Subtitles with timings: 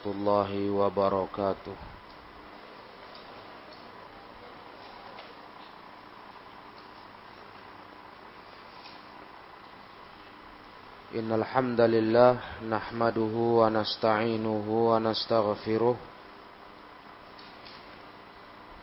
[0.00, 1.76] warahmatullahi wabarakatuh.
[11.20, 15.98] Innal hamdalillah nahmaduhu wa nasta'inuhu wa nastaghfiruh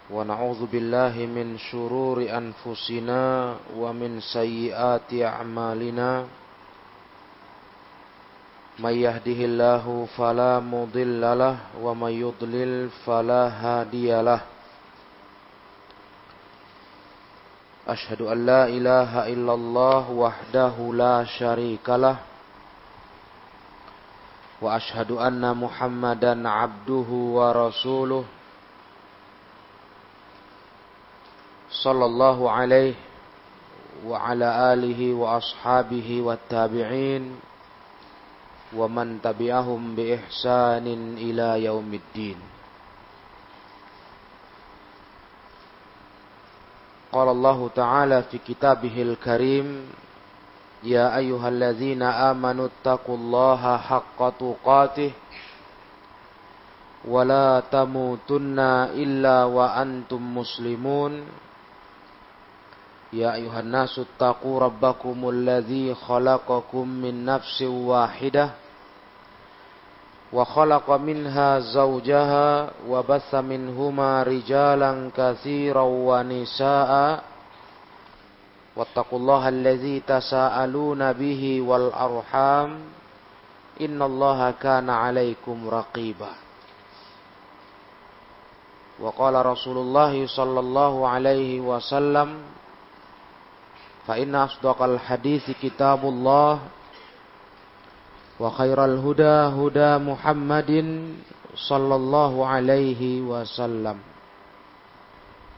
[0.07, 6.27] wa na'udzu billahi min shururi anfusina wa min sayyiati a'malina
[8.79, 14.41] من يهده الله فلا مضل له ومن يضلل فلا هادي له.
[17.87, 22.17] أشهد أن لا إله إلا الله وحده لا شريك له
[24.61, 28.25] وأشهد أن محمدا عبده ورسوله
[31.71, 32.95] صلى الله عليه
[34.05, 37.46] وعلى آله وأصحابه والتابعين.
[38.76, 40.86] ومن تبعهم بإحسان
[41.18, 42.38] إلى يوم الدين
[47.12, 49.68] قال الله تعالى في كتابه الكريم
[50.82, 55.12] يا أيها الذين آمنوا اتقوا الله حق تقاته
[57.04, 58.58] ولا تموتن
[58.96, 61.12] إلا وأنتم مسلمون
[63.12, 68.50] يا أيها الناس اتقوا ربكم الذي خلقكم من نفس واحدة
[70.32, 77.22] وخلق منها زوجها وبث منهما رجالا كثيرا ونساء
[78.76, 82.70] واتقوا الله الذي تساءلون به والأرحام
[83.80, 86.32] إن الله كان عليكم رقيبا
[89.00, 92.28] وقال رسول الله صلى الله عليه وسلم
[94.06, 96.60] فإن أصدق الحديث كتاب الله
[98.40, 100.72] وخير الهدى هدى محمد
[101.68, 103.96] صلى الله عليه وسلم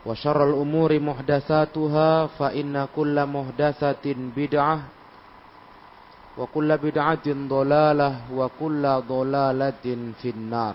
[0.07, 4.07] وشر الأمور محدثاتها فإن كل محدثة
[4.37, 4.79] بدعة
[6.39, 9.87] وكل بدعة ضلالة وكل ضلالة
[10.23, 10.75] في النار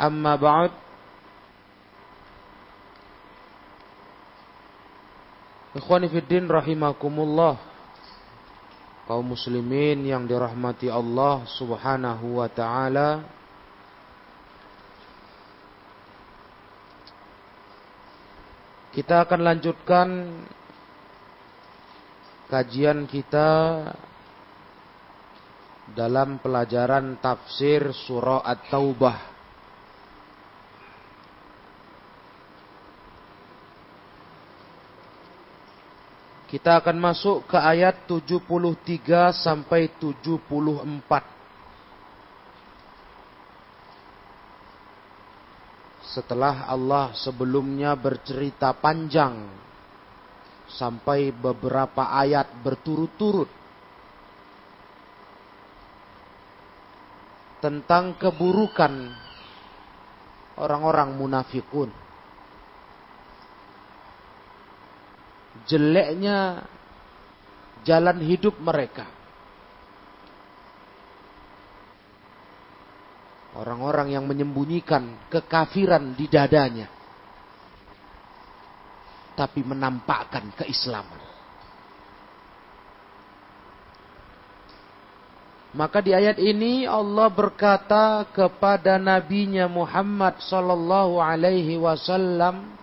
[0.00, 0.70] أما بعد
[5.73, 7.57] Ikhwani fiddin rahimakumullah
[9.09, 13.25] kaum muslimin yang dirahmati Allah Subhanahu wa taala.
[18.93, 20.09] Kita akan lanjutkan
[22.53, 23.49] kajian kita
[25.97, 29.32] dalam pelajaran tafsir surah At-Taubah.
[36.53, 40.85] Kita akan masuk ke ayat 73 sampai 74.
[46.13, 49.49] Setelah Allah sebelumnya bercerita panjang
[50.69, 53.49] sampai beberapa ayat berturut-turut
[57.65, 59.09] tentang keburukan
[60.61, 62.02] orang-orang munafikun.
[65.69, 66.65] Jeleknya
[67.85, 69.05] jalan hidup mereka.
[73.53, 76.89] Orang-orang yang menyembunyikan kekafiran di dadanya.
[79.37, 81.21] Tapi menampakkan keislaman.
[85.73, 92.77] Maka di ayat ini Allah berkata kepada nabinya Muhammad sallallahu alaihi wasallam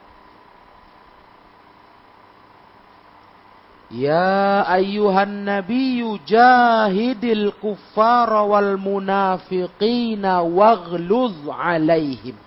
[3.90, 12.38] Ya ayyuhan nabiyyu jahidil kuffara wal munafiqina waghluz alaihim.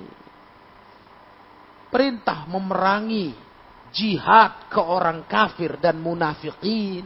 [1.93, 3.48] perintah memerangi
[3.93, 7.05] jihad ke orang kafir dan munafikin.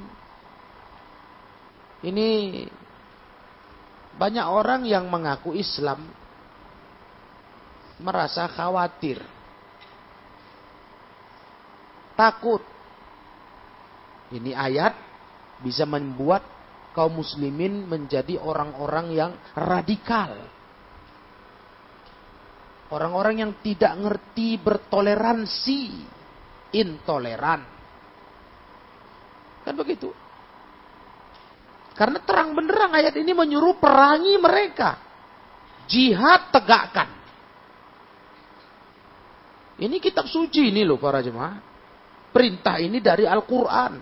[2.04, 2.30] Ini
[4.20, 6.04] banyak orang yang mengaku Islam
[8.04, 9.24] merasa khawatir.
[12.14, 12.62] Takut.
[14.34, 14.94] Ini ayat
[15.64, 16.44] bisa membuat
[16.94, 20.34] kaum muslimin menjadi orang-orang yang radikal
[22.94, 25.82] Orang-orang yang tidak ngerti bertoleransi,
[26.74, 27.62] intoleran.
[29.64, 30.12] Kan begitu.
[31.94, 34.98] Karena terang benderang ayat ini menyuruh perangi mereka.
[35.86, 37.10] Jihad tegakkan.
[39.78, 41.62] Ini kitab suci ini loh para jemaah.
[42.34, 43.94] Perintah ini dari Al-Quran.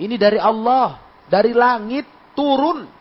[0.00, 1.04] Ini dari Allah.
[1.26, 2.95] Dari langit turun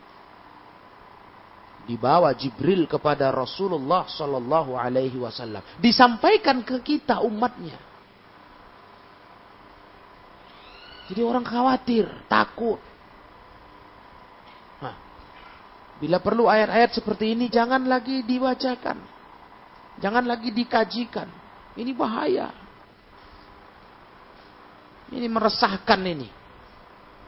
[1.86, 7.78] dibawa Jibril kepada Rasulullah Sallallahu Alaihi Wasallam, disampaikan ke kita umatnya.
[11.06, 12.82] Jadi orang khawatir, takut.
[14.82, 14.98] Nah,
[16.02, 18.98] bila perlu ayat-ayat seperti ini jangan lagi dibacakan,
[20.02, 21.30] jangan lagi dikajikan.
[21.78, 22.50] Ini bahaya.
[25.14, 26.26] Ini meresahkan ini,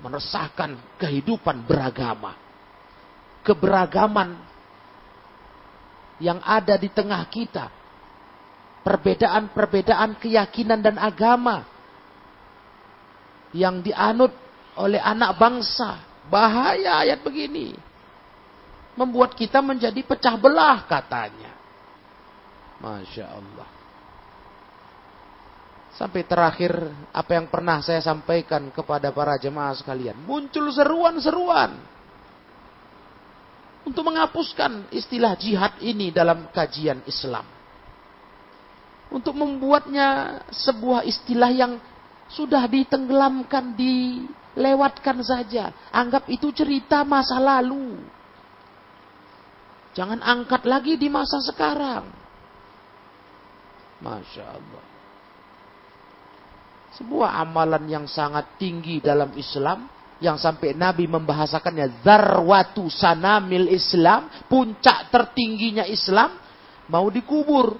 [0.01, 2.47] meresahkan kehidupan beragama
[3.47, 4.35] keberagaman
[6.17, 7.69] yang ada di tengah kita.
[8.81, 11.67] Perbedaan-perbedaan keyakinan dan agama
[13.51, 14.31] yang dianut
[14.79, 15.99] oleh anak bangsa.
[16.27, 17.75] Bahaya ayat begini.
[18.95, 21.51] Membuat kita menjadi pecah belah katanya.
[22.79, 23.69] Masya Allah.
[25.97, 26.77] Sampai terakhir
[27.09, 30.15] apa yang pernah saya sampaikan kepada para jemaah sekalian.
[30.23, 31.96] Muncul seruan-seruan
[33.87, 37.47] untuk menghapuskan istilah jihad ini dalam kajian Islam.
[39.07, 41.79] Untuk membuatnya sebuah istilah yang
[42.27, 45.71] sudah ditenggelamkan, dilewatkan saja.
[45.95, 47.95] Anggap itu cerita masa lalu.
[49.95, 52.11] Jangan angkat lagi di masa sekarang.
[54.03, 54.85] Masya Allah.
[56.99, 59.87] Sebuah amalan yang sangat tinggi dalam Islam
[60.17, 66.33] yang sampai Nabi membahasakannya zarwatu sanamil Islam, puncak tertingginya Islam,
[66.89, 67.77] mau dikubur,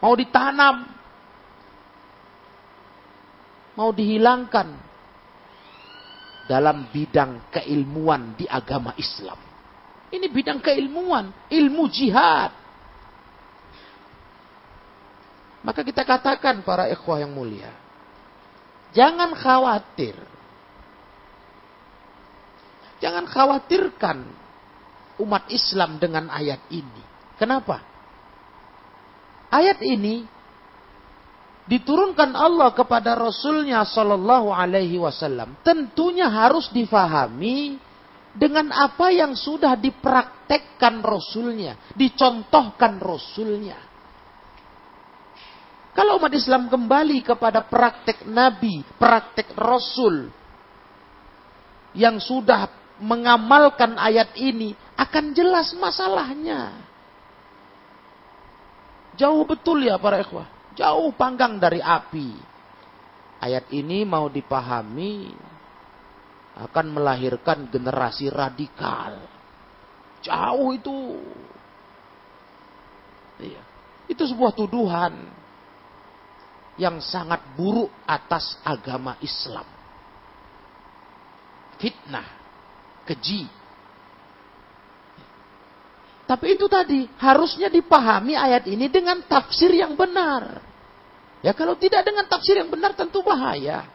[0.00, 0.88] mau ditanam,
[3.76, 4.68] mau dihilangkan
[6.48, 9.36] dalam bidang keilmuan di agama Islam.
[10.08, 12.48] Ini bidang keilmuan, ilmu jihad.
[15.60, 17.68] Maka kita katakan para ikhwah yang mulia,
[18.96, 20.16] jangan khawatir
[22.98, 24.18] Jangan khawatirkan
[25.22, 27.02] umat Islam dengan ayat ini.
[27.38, 27.82] Kenapa?
[29.48, 30.26] Ayat ini
[31.68, 35.58] diturunkan Allah kepada Rasulnya Shallallahu Alaihi Wasallam.
[35.62, 37.78] Tentunya harus difahami
[38.34, 43.78] dengan apa yang sudah dipraktekkan Rasulnya, dicontohkan Rasulnya.
[45.98, 50.30] Kalau umat Islam kembali kepada praktek Nabi, praktek Rasul,
[51.98, 56.74] yang sudah mengamalkan ayat ini akan jelas masalahnya.
[59.18, 60.46] Jauh betul ya para ikhwah.
[60.78, 62.38] Jauh panggang dari api.
[63.38, 65.34] Ayat ini mau dipahami
[66.58, 69.18] akan melahirkan generasi radikal.
[70.22, 70.98] Jauh itu.
[73.38, 73.62] Iya.
[74.10, 75.14] Itu sebuah tuduhan
[76.78, 79.66] yang sangat buruk atas agama Islam.
[81.78, 82.37] Fitnah
[83.08, 83.48] keji.
[86.28, 90.60] Tapi itu tadi harusnya dipahami ayat ini dengan tafsir yang benar.
[91.40, 93.88] Ya kalau tidak dengan tafsir yang benar tentu bahaya.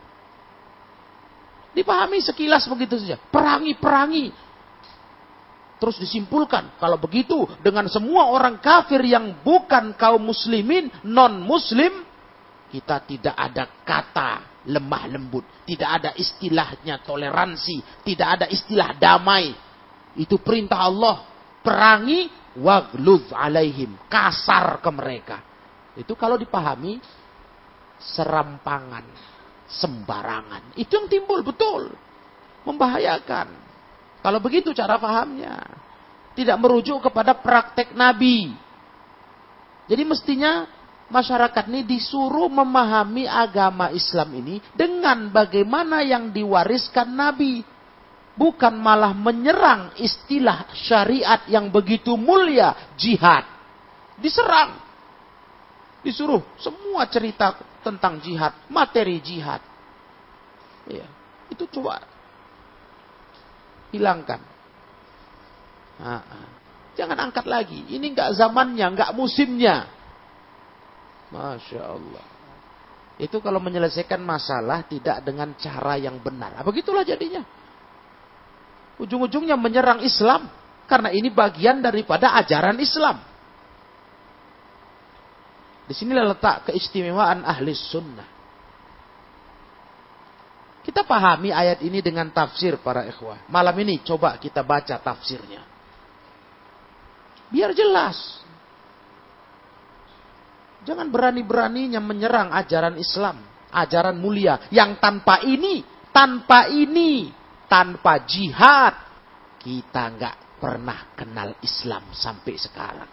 [1.78, 3.22] Dipahami sekilas begitu saja.
[3.30, 4.34] Perangi, perangi.
[5.78, 12.08] Terus disimpulkan, kalau begitu dengan semua orang kafir yang bukan kaum muslimin, non-muslim,
[12.72, 15.44] kita tidak ada kata lemah lembut.
[15.68, 18.04] Tidak ada istilahnya toleransi.
[18.04, 19.52] Tidak ada istilah damai.
[20.16, 21.26] Itu perintah Allah.
[21.64, 22.28] Perangi,
[22.60, 23.96] wagluz alaihim.
[24.08, 25.38] Kasar ke mereka.
[25.94, 26.98] Itu kalau dipahami,
[28.00, 29.06] serampangan,
[29.70, 30.76] sembarangan.
[30.80, 31.92] Itu yang timbul betul.
[32.64, 33.48] Membahayakan.
[34.24, 35.60] Kalau begitu cara pahamnya.
[36.34, 38.50] Tidak merujuk kepada praktek Nabi.
[39.86, 40.66] Jadi mestinya
[41.12, 47.66] masyarakat ini disuruh memahami agama Islam ini dengan bagaimana yang diwariskan Nabi.
[48.34, 53.46] Bukan malah menyerang istilah syariat yang begitu mulia, jihad.
[54.18, 54.82] Diserang.
[56.02, 57.54] Disuruh semua cerita
[57.86, 59.62] tentang jihad, materi jihad.
[60.90, 61.06] Ya,
[61.54, 62.02] itu coba
[63.94, 64.42] hilangkan.
[66.02, 66.26] Nah,
[66.98, 67.86] jangan angkat lagi.
[67.86, 69.86] Ini nggak zamannya, nggak musimnya.
[71.34, 72.26] Masya Allah.
[73.18, 76.54] Itu kalau menyelesaikan masalah tidak dengan cara yang benar.
[76.54, 77.42] Nah, begitulah jadinya.
[79.02, 80.50] Ujung-ujungnya menyerang Islam.
[80.86, 83.18] Karena ini bagian daripada ajaran Islam.
[85.90, 88.28] Di sinilah letak keistimewaan ahli sunnah.
[90.84, 93.48] Kita pahami ayat ini dengan tafsir para ikhwah.
[93.48, 95.64] Malam ini coba kita baca tafsirnya.
[97.48, 98.44] Biar jelas.
[100.84, 103.40] Jangan berani-beraninya menyerang ajaran Islam.
[103.74, 104.68] Ajaran mulia.
[104.70, 107.32] Yang tanpa ini, tanpa ini,
[107.68, 108.94] tanpa jihad.
[109.58, 113.12] Kita nggak pernah kenal Islam sampai sekarang.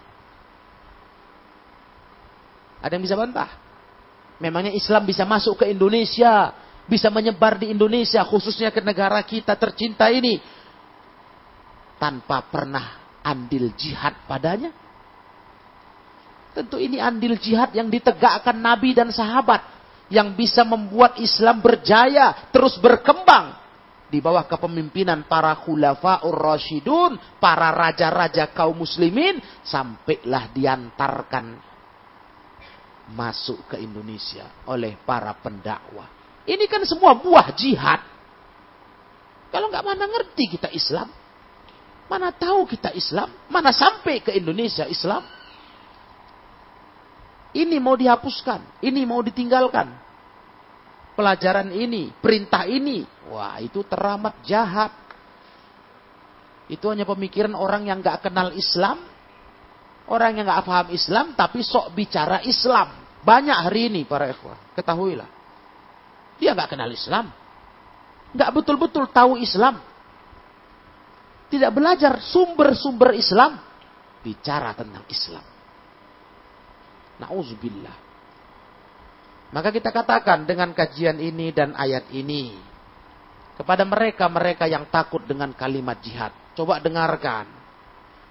[2.80, 3.50] Ada yang bisa bantah?
[4.40, 6.50] Memangnya Islam bisa masuk ke Indonesia
[6.90, 10.42] bisa menyebar di Indonesia, khususnya ke negara kita tercinta ini,
[12.02, 14.74] tanpa pernah andil jihad padanya?
[16.50, 19.62] Tentu ini andil jihad yang ditegakkan Nabi dan sahabat,
[20.10, 23.54] yang bisa membuat Islam berjaya, terus berkembang,
[24.10, 31.70] di bawah kepemimpinan para khulafaur rasyidun, para raja-raja kaum muslimin, sampailah diantarkan
[33.14, 36.06] masuk ke Indonesia oleh para pendakwah.
[36.46, 38.02] Ini kan semua buah jihad.
[39.50, 41.10] Kalau nggak mana ngerti kita Islam,
[42.10, 45.22] mana tahu kita Islam, mana sampai ke Indonesia Islam.
[47.50, 49.90] Ini mau dihapuskan, ini mau ditinggalkan.
[51.18, 54.94] Pelajaran ini, perintah ini, wah itu teramat jahat.
[56.70, 59.02] Itu hanya pemikiran orang yang nggak kenal Islam,
[60.06, 62.94] orang yang nggak paham Islam, tapi sok bicara Islam.
[63.20, 65.28] Banyak hari ini para ikhwah, ketahuilah.
[66.38, 67.28] Dia nggak kenal Islam.
[68.30, 69.82] Nggak betul-betul tahu Islam.
[71.50, 73.58] Tidak belajar sumber-sumber Islam.
[74.22, 75.59] Bicara tentang Islam.
[77.20, 78.10] Nauzubillah.
[79.50, 82.54] Maka kita katakan dengan kajian ini dan ayat ini.
[83.60, 86.32] Kepada mereka-mereka yang takut dengan kalimat jihad.
[86.56, 87.44] Coba dengarkan.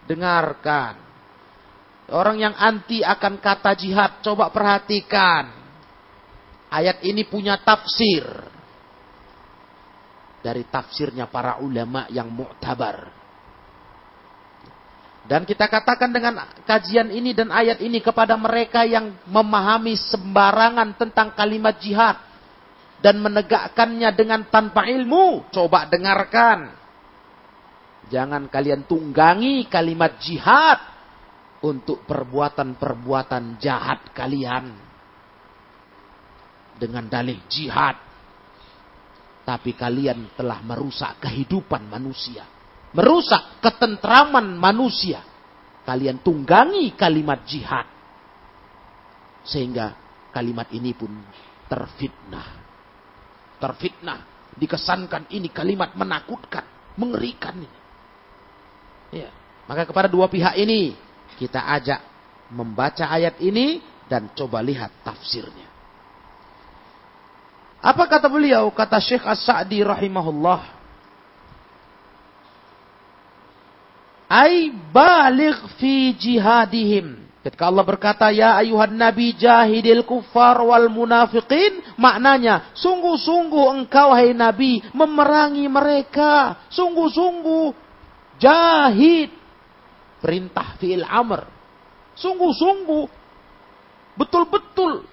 [0.10, 0.96] Dengarkan.
[2.10, 4.26] Orang yang anti akan kata jihad.
[4.26, 5.54] Coba perhatikan.
[6.74, 8.26] Ayat ini punya tafsir.
[10.40, 13.19] Dari tafsirnya para ulama yang mu'tabar.
[15.30, 21.38] Dan kita katakan dengan kajian ini dan ayat ini kepada mereka yang memahami sembarangan tentang
[21.38, 22.18] kalimat jihad.
[22.98, 25.54] Dan menegakkannya dengan tanpa ilmu.
[25.54, 26.74] Coba dengarkan.
[28.10, 30.82] Jangan kalian tunggangi kalimat jihad
[31.62, 34.74] untuk perbuatan-perbuatan jahat kalian
[36.82, 38.02] dengan dalih jihad.
[39.46, 42.59] Tapi kalian telah merusak kehidupan manusia.
[42.94, 45.22] Merusak ketentraman manusia.
[45.86, 47.86] Kalian tunggangi kalimat jihad.
[49.46, 49.94] Sehingga
[50.34, 51.10] kalimat ini pun
[51.70, 52.48] terfitnah.
[53.62, 54.20] Terfitnah.
[54.58, 56.66] Dikesankan ini kalimat menakutkan.
[56.98, 57.80] Mengerikan ini.
[59.14, 59.30] Ya.
[59.70, 60.98] Maka kepada dua pihak ini
[61.38, 62.02] kita ajak
[62.50, 65.70] membaca ayat ini dan coba lihat tafsirnya.
[67.80, 68.68] Apa kata beliau?
[68.74, 70.79] Kata Syekh As-Sa'di rahimahullah.
[74.30, 77.18] Ay baligh fi jihadihim.
[77.42, 81.82] Ketika Allah berkata, Ya ayuhan nabi jahidil kuffar wal munafiqin.
[81.98, 86.62] Maknanya, sungguh-sungguh engkau hai nabi memerangi mereka.
[86.70, 87.74] Sungguh-sungguh
[88.38, 89.34] jahid.
[90.22, 91.50] Perintah fi'il amr.
[92.14, 93.08] Sungguh-sungguh.
[94.14, 95.10] Betul-betul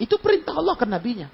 [0.00, 1.28] itu perintah Allah ke nabinya.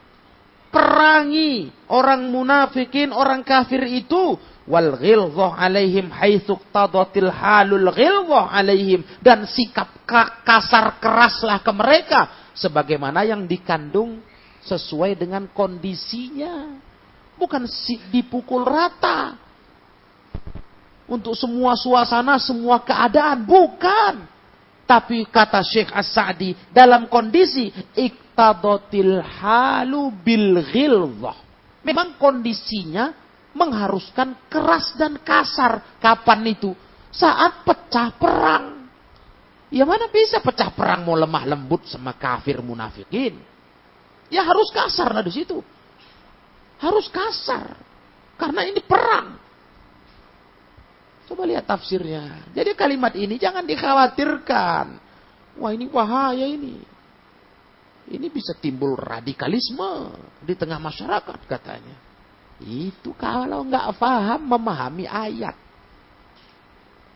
[0.66, 9.06] perangi orang munafikin, orang kafir itu wal ghilzah alaihim haitsu tadatil halul ghilzah alaihim.
[9.23, 10.04] Dan sikap
[10.42, 12.20] kasar keraslah ke mereka.
[12.52, 14.20] Sebagaimana yang dikandung
[14.66, 16.76] sesuai dengan kondisinya.
[17.38, 17.64] Bukan
[18.11, 19.38] dipukul rata.
[21.06, 24.26] Untuk semua suasana semua keadaan bukan.
[24.87, 31.35] Tapi kata Syekh As-Sa'di dalam kondisi iqtadatil halu bil ghilzah.
[31.82, 33.25] Memang kondisinya
[33.56, 35.98] mengharuskan keras dan kasar.
[35.98, 36.76] Kapan itu?
[37.08, 38.86] Saat pecah perang.
[39.72, 43.40] Ya mana bisa pecah perang mau lemah lembut sama kafir munafikin.
[44.28, 45.58] Ya harus kasar lah di situ.
[46.78, 47.75] Harus kasar.
[48.36, 49.40] Karena ini perang.
[51.26, 52.52] Coba lihat tafsirnya.
[52.54, 54.86] Jadi kalimat ini jangan dikhawatirkan.
[55.58, 56.78] Wah ini bahaya ini.
[58.06, 60.14] Ini bisa timbul radikalisme
[60.46, 62.05] di tengah masyarakat katanya.
[62.62, 65.56] Itu kalau nggak paham memahami ayat.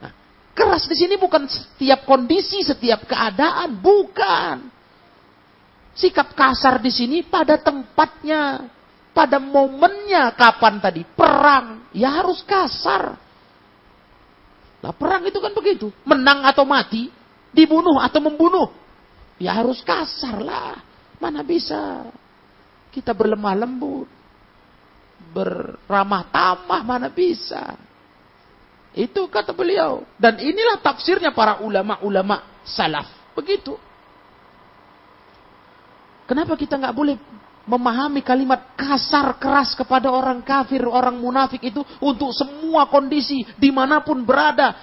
[0.04, 0.12] Nah,
[0.52, 4.68] keras di sini bukan setiap kondisi, setiap keadaan, bukan.
[5.96, 8.68] Sikap kasar di sini pada tempatnya,
[9.16, 13.16] pada momennya kapan tadi perang, ya harus kasar.
[14.80, 17.08] Lah perang itu kan begitu, menang atau mati,
[17.52, 18.68] dibunuh atau membunuh.
[19.40, 20.76] Ya harus kasar lah.
[21.16, 22.08] Mana bisa
[22.92, 24.19] kita berlemah lembut.
[25.30, 27.78] Beramah tamah mana bisa.
[28.90, 30.02] Itu kata beliau.
[30.18, 33.06] Dan inilah tafsirnya para ulama-ulama salaf.
[33.38, 33.78] Begitu.
[36.26, 37.16] Kenapa kita nggak boleh
[37.66, 44.02] memahami kalimat kasar keras kepada orang kafir, orang munafik itu untuk semua kondisi di mana
[44.02, 44.74] pun berada.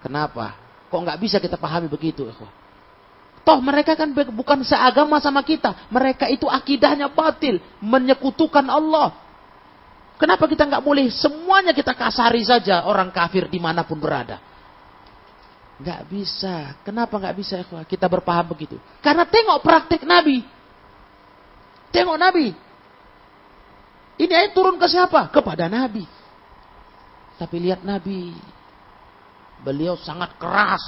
[0.00, 0.56] Kenapa?
[0.88, 2.24] Kok nggak bisa kita pahami begitu?
[3.46, 5.88] Toh mereka kan bukan seagama sama kita.
[5.88, 7.62] Mereka itu akidahnya batil.
[7.80, 9.14] Menyekutukan Allah.
[10.18, 14.42] Kenapa kita nggak boleh semuanya kita kasari saja orang kafir di mana pun berada?
[15.78, 16.74] Nggak bisa.
[16.82, 18.76] Kenapa nggak bisa kita berpaham begitu?
[18.98, 20.42] Karena tengok praktik Nabi.
[21.94, 22.50] Tengok Nabi.
[24.18, 25.30] Ini ayat turun ke siapa?
[25.30, 26.02] Kepada Nabi.
[27.38, 28.34] Tapi lihat Nabi.
[29.62, 30.82] Beliau sangat keras.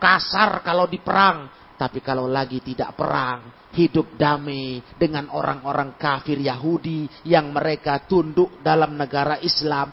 [0.00, 1.52] Kasar kalau diperang.
[1.76, 9.00] Tapi kalau lagi tidak perang, hidup damai dengan orang-orang kafir Yahudi yang mereka tunduk dalam
[9.00, 9.88] negara Islam.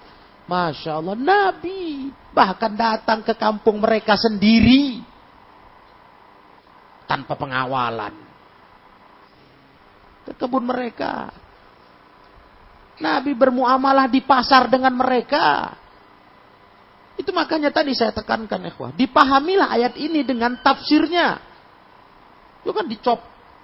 [0.47, 4.99] Masya Allah, Nabi bahkan datang ke kampung mereka sendiri
[7.07, 8.13] tanpa pengawalan.
[10.27, 11.31] Ke kebun mereka.
[12.99, 15.71] Nabi bermuamalah di pasar dengan mereka.
[17.17, 18.93] Itu makanya tadi saya tekankan ikhwah.
[18.93, 21.41] Dipahamilah ayat ini dengan tafsirnya.
[22.61, 23.19] Itu kan dicop,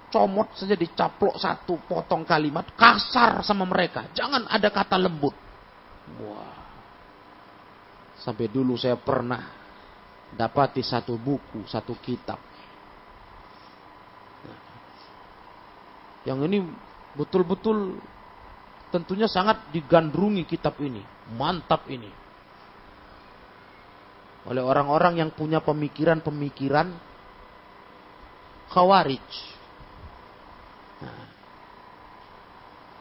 [0.09, 4.09] comot saja dicaplok satu potong kalimat kasar sama mereka.
[4.17, 5.37] Jangan ada kata lembut.
[6.17, 6.57] Wah.
[8.17, 9.45] Sampai dulu saya pernah
[10.33, 12.41] dapati satu buku, satu kitab.
[16.23, 16.57] Yang ini
[17.13, 17.99] betul-betul
[18.89, 21.03] tentunya sangat digandrungi kitab ini.
[21.35, 22.22] Mantap ini.
[24.43, 26.91] Oleh orang-orang yang punya pemikiran-pemikiran
[28.67, 29.29] khawarij.
[30.99, 31.25] Nah,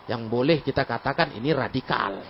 [0.06, 2.22] yang boleh kita katakan ini radikal.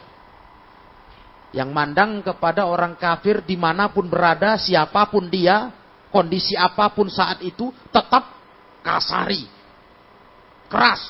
[1.52, 5.68] Yang mandang kepada orang kafir di mana pun berada, siapa pun dia,
[6.08, 8.24] kondisi apa pun saat itu, tetap
[8.80, 9.44] kasari.
[10.72, 11.02] Keras.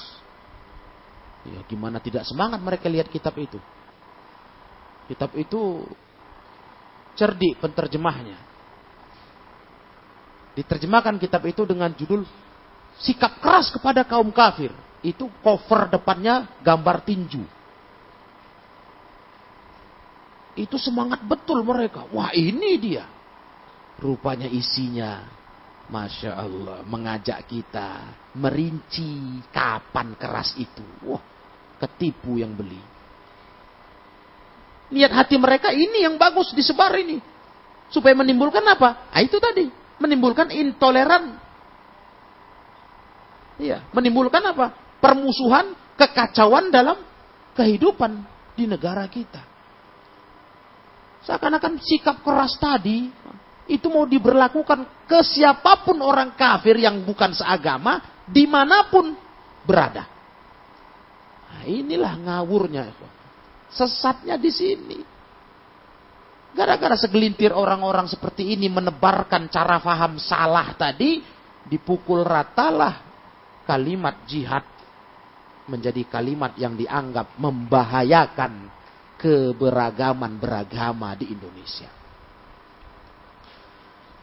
[1.47, 3.59] Ya gimana tidak semangat mereka lihat kitab itu.
[5.07, 5.87] Kitab itu
[7.19, 8.39] cerdik penterjemahnya.
[10.53, 12.25] Diterjemahkan kitab itu dengan judul
[13.01, 14.71] Sikap keras kepada kaum kafir.
[15.01, 17.43] Itu cover depannya gambar tinju.
[20.53, 22.05] Itu semangat betul mereka.
[22.13, 23.09] Wah ini dia.
[23.97, 25.25] Rupanya isinya.
[25.89, 26.79] Masya Allah.
[26.85, 28.21] Mengajak kita.
[28.37, 30.85] Merinci kapan keras itu.
[31.09, 31.23] Wah
[31.81, 32.92] ketipu yang beli.
[34.93, 37.19] Niat hati mereka ini yang bagus disebar ini.
[37.89, 39.09] Supaya menimbulkan apa?
[39.09, 39.69] Ah, itu tadi
[40.03, 41.39] menimbulkan intoleran.
[43.63, 44.99] Iya, menimbulkan apa?
[44.99, 46.99] Permusuhan, kekacauan dalam
[47.55, 48.25] kehidupan
[48.59, 49.41] di negara kita.
[51.23, 53.07] Seakan-akan sikap keras tadi
[53.71, 59.15] itu mau diberlakukan ke siapa pun orang kafir yang bukan seagama di mana pun
[59.63, 60.03] berada.
[61.53, 62.83] Nah, inilah ngawurnya.
[63.73, 64.99] Sesatnya di sini.
[66.53, 71.25] Gara-gara segelintir orang-orang seperti ini menebarkan cara faham salah tadi,
[71.65, 73.01] dipukul ratalah
[73.65, 74.61] kalimat jihad
[75.65, 78.69] menjadi kalimat yang dianggap membahayakan
[79.17, 81.89] keberagaman beragama di Indonesia.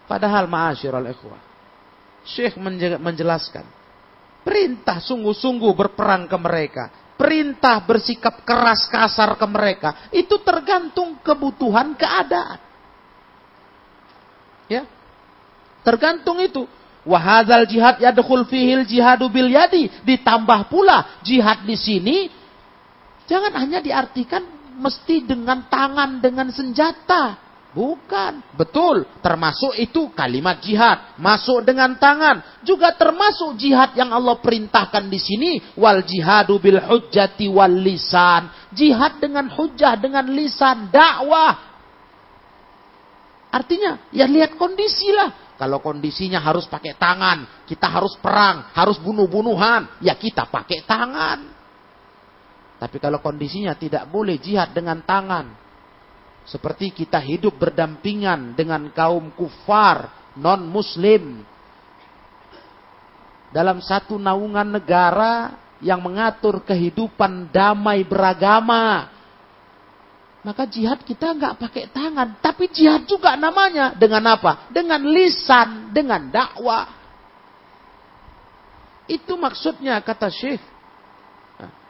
[0.05, 1.41] Padahal ma'asyiral ikhwah,
[2.27, 2.59] Syekh
[2.99, 3.65] menjelaskan,
[4.45, 6.85] perintah sungguh-sungguh berperang ke mereka,
[7.19, 12.63] perintah bersikap keras kasar ke mereka, itu tergantung kebutuhan keadaan.
[14.71, 14.88] Ya.
[15.84, 16.63] Tergantung itu.
[17.03, 19.91] Wahadal jihad yadkhul fihil jihadu bil yadi.
[20.05, 22.17] Ditambah pula jihad di sini
[23.25, 24.45] jangan hanya diartikan
[24.77, 27.48] mesti dengan tangan dengan senjata.
[27.69, 28.58] Bukan.
[28.58, 29.05] Betul.
[29.21, 31.15] Termasuk itu kalimat jihad.
[31.21, 32.62] Masuk dengan tangan.
[32.65, 35.51] Juga termasuk jihad yang Allah perintahkan di sini.
[35.77, 38.49] Wal jihadu bil hujjati wal lisan.
[38.73, 40.89] Jihad dengan hujjah, dengan lisan.
[40.89, 41.69] Dakwah.
[43.49, 45.58] Artinya, ya lihat kondisi lah.
[45.58, 51.39] Kalau kondisinya harus pakai tangan, kita harus perang, harus bunuh-bunuhan, ya kita pakai tangan.
[52.79, 55.51] Tapi kalau kondisinya tidak boleh jihad dengan tangan,
[56.49, 61.45] seperti kita hidup berdampingan dengan kaum kufar, non-muslim.
[63.53, 69.13] Dalam satu naungan negara yang mengatur kehidupan damai beragama.
[70.41, 74.71] Maka jihad kita nggak pakai tangan, tapi jihad juga namanya dengan apa?
[74.73, 76.89] Dengan lisan, dengan dakwah.
[79.05, 80.79] Itu maksudnya kata Syekh.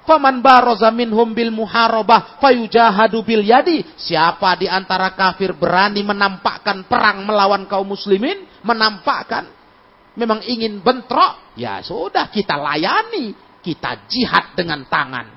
[0.09, 3.85] Faman baroza minhum bil muharabah fayujahadu bil yadi.
[3.93, 9.45] Siapa di antara kafir berani menampakkan perang melawan kaum muslimin, menampakkan
[10.17, 15.29] memang ingin bentrok, ya sudah kita layani, kita jihad dengan tangan.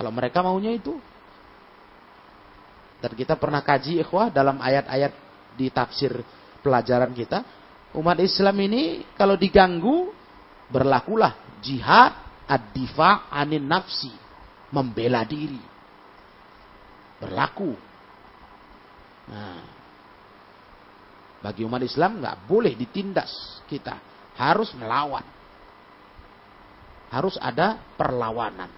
[0.00, 0.96] Kalau mereka maunya itu.
[3.04, 5.12] Dan kita pernah kaji ikhwah dalam ayat-ayat
[5.60, 6.24] di tafsir
[6.64, 7.44] pelajaran kita.
[7.92, 10.08] Umat Islam ini kalau diganggu
[10.72, 12.12] berlakulah jihad
[12.44, 14.12] ad-difa anin nafsi.
[14.68, 15.60] Membela diri.
[17.16, 17.72] Berlaku.
[19.24, 19.64] Nah,
[21.40, 23.96] bagi umat Islam nggak boleh ditindas kita.
[24.36, 25.24] Harus melawan.
[27.12, 28.68] Harus ada perlawanan.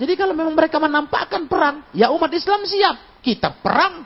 [0.00, 3.22] Jadi kalau memang mereka menampakkan perang, ya umat Islam siap.
[3.22, 4.02] Kita perang,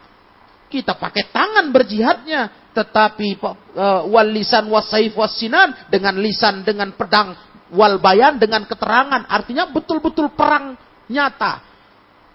[0.68, 2.65] kita pakai tangan berjihadnya.
[2.76, 7.32] Tetapi uh, wal lisan wasaif wasinan dengan lisan dengan pedang
[7.72, 9.24] wal bayan dengan keterangan.
[9.24, 10.76] Artinya betul-betul perang
[11.08, 11.64] nyata.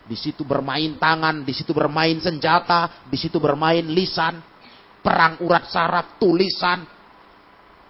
[0.01, 4.41] Di situ bermain tangan, di situ bermain senjata, di situ bermain lisan,
[5.05, 6.83] perang urat saraf, tulisan.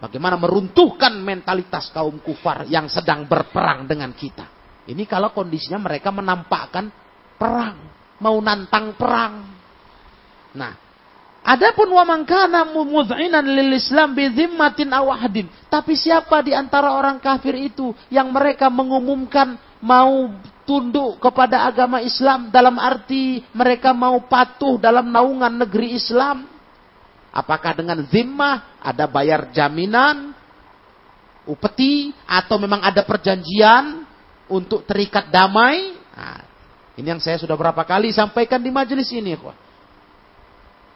[0.01, 4.43] Bagaimana meruntuhkan mentalitas kaum kufar yang sedang berperang dengan kita.
[4.91, 6.89] Ini kalau kondisinya mereka menampakkan
[7.37, 7.77] perang,
[8.19, 9.33] mau nantang perang.
[10.57, 10.90] Nah,
[11.41, 15.11] adapun wa man kana mudhinan lil Islam bi dhimmatin aw
[15.67, 20.29] Tapi siapa di antara orang kafir itu yang mereka mengumumkan mau
[20.63, 26.47] tunduk kepada agama Islam dalam arti mereka mau patuh dalam naungan negeri Islam?
[27.31, 30.35] Apakah dengan zimmah ada bayar jaminan,
[31.47, 34.05] upeti atau memang ada perjanjian
[34.51, 35.95] untuk terikat damai.
[36.11, 36.43] Nah,
[36.99, 39.33] ini yang saya sudah berapa kali sampaikan di majelis ini.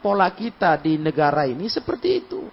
[0.05, 2.45] Pola kita di negara ini seperti itu.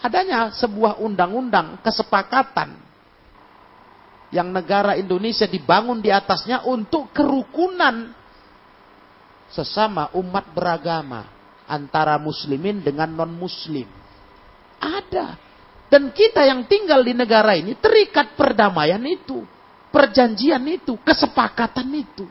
[0.00, 2.80] Adanya sebuah undang-undang kesepakatan
[4.32, 8.08] yang negara Indonesia dibangun di atasnya untuk kerukunan
[9.52, 11.28] sesama umat beragama
[11.68, 13.84] antara muslimin dengan non-muslim.
[14.80, 15.36] Ada.
[15.92, 19.44] Dan kita yang tinggal di negara ini terikat perdamaian itu
[19.92, 22.24] perjanjian itu, kesepakatan itu.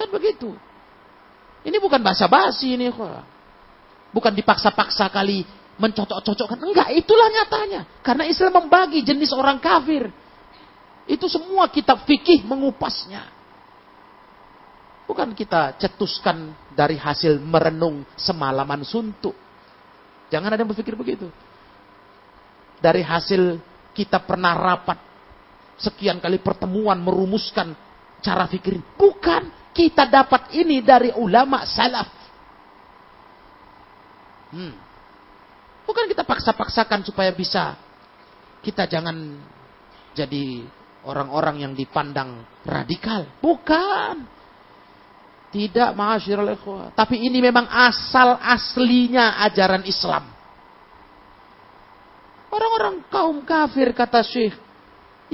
[0.00, 0.52] Kan begitu.
[1.64, 2.92] Ini bukan bahasa basi ini.
[4.12, 5.42] Bukan dipaksa-paksa kali
[5.80, 6.60] mencocok-cocokkan.
[6.60, 7.88] Enggak, itulah nyatanya.
[8.04, 10.12] Karena Islam membagi jenis orang kafir.
[11.08, 13.32] Itu semua kitab fikih mengupasnya.
[15.04, 19.36] Bukan kita cetuskan dari hasil merenung semalaman suntuk.
[20.32, 21.28] Jangan ada yang berpikir begitu.
[22.80, 23.60] Dari hasil
[23.92, 24.96] kita pernah rapat
[25.76, 27.76] sekian kali pertemuan merumuskan
[28.24, 28.80] cara fikir.
[28.96, 29.63] Bukan.
[29.74, 32.06] Kita dapat ini dari ulama salaf.
[34.54, 34.74] Hmm.
[35.84, 37.74] Bukan kita paksa-paksakan supaya bisa.
[38.62, 39.12] Kita jangan
[40.14, 40.62] jadi
[41.04, 43.26] orang-orang yang dipandang radikal.
[43.42, 44.30] Bukan.
[45.50, 46.94] Tidak ma'asyiral ikhwah.
[46.94, 50.26] Tapi ini memang asal aslinya ajaran Islam.
[52.54, 54.63] Orang-orang kaum kafir kata Syekh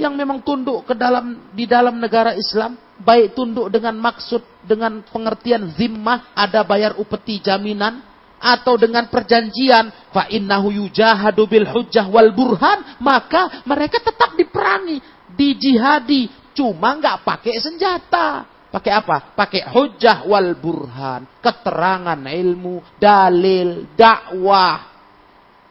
[0.01, 5.69] yang memang tunduk ke dalam di dalam negara Islam, baik tunduk dengan maksud dengan pengertian
[5.77, 8.01] zimmah, ada bayar upeti jaminan,
[8.41, 14.97] atau dengan perjanjian fa innahu yujahadu bil hujjah wal burhan maka mereka tetap diperangi
[15.37, 18.49] dijihadi cuma nggak pakai senjata.
[18.71, 19.35] Pakai apa?
[19.35, 24.89] Pakai hujjah wal burhan keterangan ilmu dalil dakwah.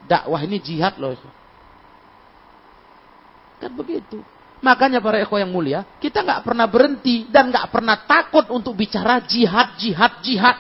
[0.05, 1.40] Dakwah ini jihad loh
[3.61, 4.25] kan begitu
[4.61, 9.25] Makanya para ekor yang mulia, kita nggak pernah berhenti dan nggak pernah takut untuk bicara
[9.25, 10.57] jihad, jihad, jihad.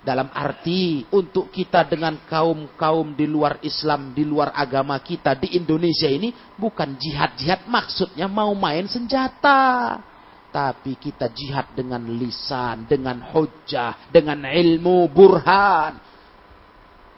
[0.00, 6.08] Dalam arti untuk kita dengan kaum-kaum di luar Islam, di luar agama kita di Indonesia
[6.08, 10.00] ini bukan jihad-jihad maksudnya mau main senjata.
[10.48, 16.00] Tapi kita jihad dengan lisan, dengan hujah, dengan ilmu, burhan.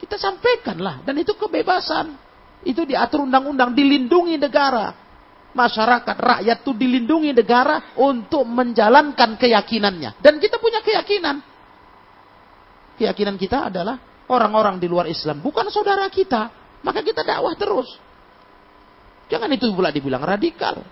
[0.03, 2.22] Kita sampaikanlah dan itu kebebasan.
[2.63, 5.03] Itu diatur undang-undang, dilindungi negara
[5.53, 10.19] masyarakat, rakyat itu dilindungi negara untuk menjalankan keyakinannya.
[10.19, 11.39] Dan kita punya keyakinan.
[12.97, 13.97] Keyakinan kita adalah
[14.29, 16.49] orang-orang di luar Islam bukan saudara kita.
[16.83, 17.87] Maka kita dakwah terus.
[19.31, 20.83] Jangan itu pula dibilang radikal.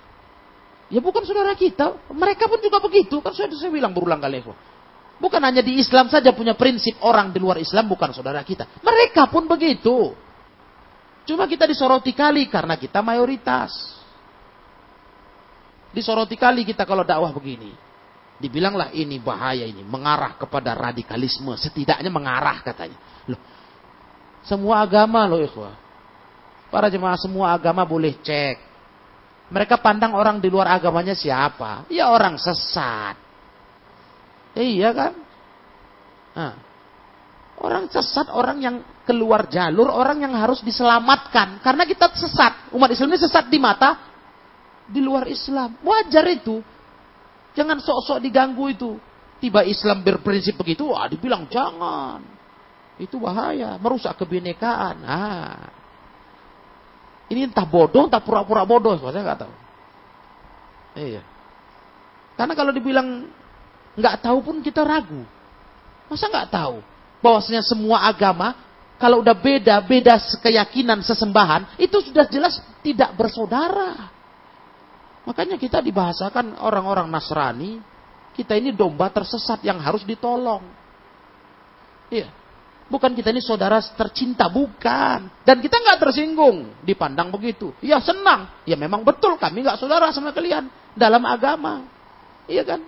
[0.87, 2.07] Ya bukan saudara kita.
[2.09, 3.19] Mereka pun juga begitu.
[3.19, 4.39] Kan sudah saya bilang berulang kali.
[5.19, 8.65] Bukan hanya di Islam saja punya prinsip orang di luar Islam bukan saudara kita.
[8.81, 10.15] Mereka pun begitu.
[11.25, 13.71] Cuma kita disoroti kali karena kita mayoritas.
[15.91, 17.75] Disoroti kali kita kalau dakwah begini.
[18.41, 22.97] Dibilanglah ini bahaya ini, mengarah kepada radikalisme, setidaknya mengarah katanya.
[23.29, 23.37] Loh,
[24.41, 25.77] semua agama loh ikhwah.
[26.73, 28.57] Para jemaah semua agama boleh cek.
[29.51, 31.85] Mereka pandang orang di luar agamanya siapa?
[31.91, 33.19] Ya orang sesat.
[34.55, 35.13] Eh, iya kan?
[36.31, 36.55] Nah,
[37.61, 41.61] orang sesat, orang yang keluar jalur, orang yang harus diselamatkan.
[41.61, 42.73] Karena kita sesat.
[42.73, 43.97] Umat Islam ini sesat di mata
[44.89, 45.77] di luar Islam.
[45.85, 46.59] Wajar itu.
[47.53, 48.97] Jangan sok-sok diganggu itu.
[49.41, 52.21] Tiba Islam berprinsip begitu, ah dibilang jangan.
[53.01, 55.01] Itu bahaya, merusak kebinekaan.
[55.01, 55.65] Ah.
[57.25, 59.53] Ini entah bodoh, entah pura-pura bodoh, saya nggak tahu.
[61.01, 61.23] Iya.
[62.37, 63.25] Karena kalau dibilang
[63.97, 65.25] nggak tahu pun kita ragu.
[66.05, 66.90] Masa nggak tahu?
[67.21, 68.57] Bahwasanya semua agama
[69.01, 74.13] kalau udah beda, beda keyakinan, sesembahan, itu sudah jelas tidak bersaudara.
[75.25, 77.81] Makanya kita dibahasakan orang-orang Nasrani,
[78.37, 80.61] kita ini domba tersesat yang harus ditolong.
[82.13, 82.29] Iya.
[82.93, 85.31] Bukan kita ini saudara tercinta, bukan.
[85.47, 87.73] Dan kita nggak tersinggung, dipandang begitu.
[87.81, 91.87] Ya senang, ya memang betul kami nggak saudara sama kalian dalam agama.
[92.45, 92.85] Iya kan?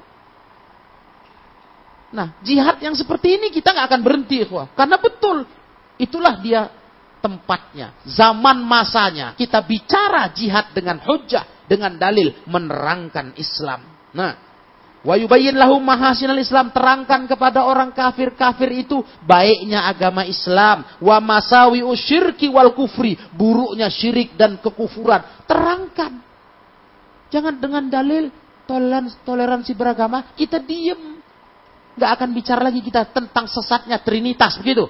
[2.14, 4.70] Nah, jihad yang seperti ini kita nggak akan berhenti, wah.
[4.78, 5.50] Karena betul,
[5.98, 6.70] itulah dia
[7.26, 9.34] tempatnya, zaman masanya.
[9.34, 13.82] Kita bicara jihad dengan hujah, dengan dalil menerangkan Islam.
[14.14, 14.38] Nah,
[15.02, 21.82] wa yubayyin lahum mahasinal Islam terangkan kepada orang kafir-kafir itu baiknya agama Islam, wa masawi
[21.82, 25.26] usyirki wal kufri, buruknya syirik dan kekufuran.
[25.50, 26.22] Terangkan.
[27.34, 28.30] Jangan dengan dalil
[28.70, 31.13] toleransi, toleransi beragama, kita diem.
[31.94, 34.90] Gak akan bicara lagi kita tentang sesatnya Trinitas, begitu.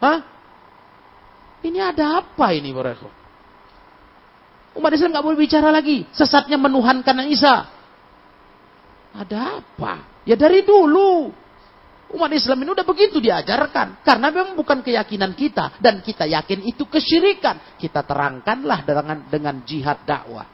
[0.00, 0.20] Hah?
[1.60, 3.08] Ini ada apa ini mereka?
[4.76, 6.08] Umat Islam nggak boleh bicara lagi.
[6.14, 7.68] Sesatnya menuhankan Isa.
[9.12, 10.22] Ada apa?
[10.24, 11.34] Ya dari dulu.
[12.10, 14.02] Umat Islam ini udah begitu diajarkan.
[14.02, 15.78] Karena memang bukan keyakinan kita.
[15.82, 17.78] Dan kita yakin itu kesyirikan.
[17.78, 20.46] Kita terangkanlah dengan, dengan jihad dakwah.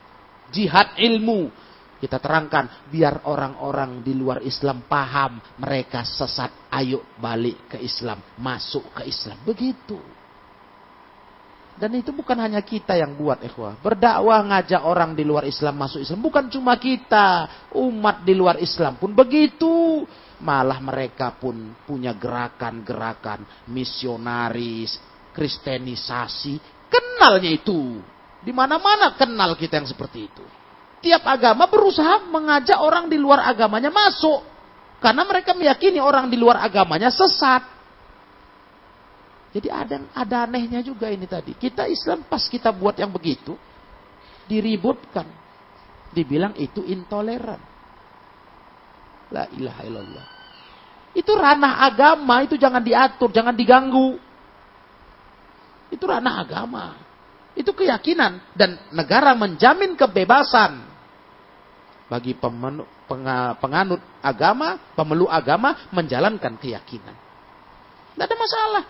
[0.49, 1.49] Jihad ilmu.
[1.97, 6.69] Kita terangkan biar orang-orang di luar Islam paham mereka sesat.
[6.69, 8.21] Ayo balik ke Islam.
[8.37, 9.37] Masuk ke Islam.
[9.41, 9.97] Begitu.
[11.77, 13.77] Dan itu bukan hanya kita yang buat ikhwah.
[13.85, 16.25] Berdakwah ngajak orang di luar Islam masuk Islam.
[16.25, 17.49] Bukan cuma kita.
[17.77, 20.01] Umat di luar Islam pun begitu.
[20.41, 24.97] Malah mereka pun punya gerakan-gerakan misionaris,
[25.37, 26.57] kristenisasi.
[26.89, 28.01] Kenalnya itu.
[28.41, 30.56] Di mana-mana kenal kita yang seperti itu.
[30.97, 34.41] Tiap agama berusaha mengajak orang di luar agamanya masuk.
[34.97, 37.61] Karena mereka meyakini orang di luar agamanya sesat.
[39.53, 41.53] Jadi ada ada anehnya juga ini tadi.
[41.53, 43.53] Kita Islam pas kita buat yang begitu
[44.49, 45.27] diributkan.
[46.09, 47.61] Dibilang itu intoleran.
[49.29, 50.27] La ilaha illallah.
[51.13, 54.17] Itu ranah agama, itu jangan diatur, jangan diganggu.
[55.93, 56.85] Itu ranah agama.
[57.57, 60.86] Itu keyakinan dan negara menjamin kebebasan
[62.07, 62.87] bagi pemenu,
[63.59, 67.15] penganut agama, pemeluk agama menjalankan keyakinan.
[68.15, 68.83] Tidak ada masalah.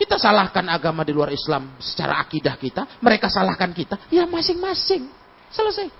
[0.00, 5.12] Kita salahkan agama di luar Islam secara akidah kita, mereka salahkan kita, ya masing-masing.
[5.52, 5.92] Selesai.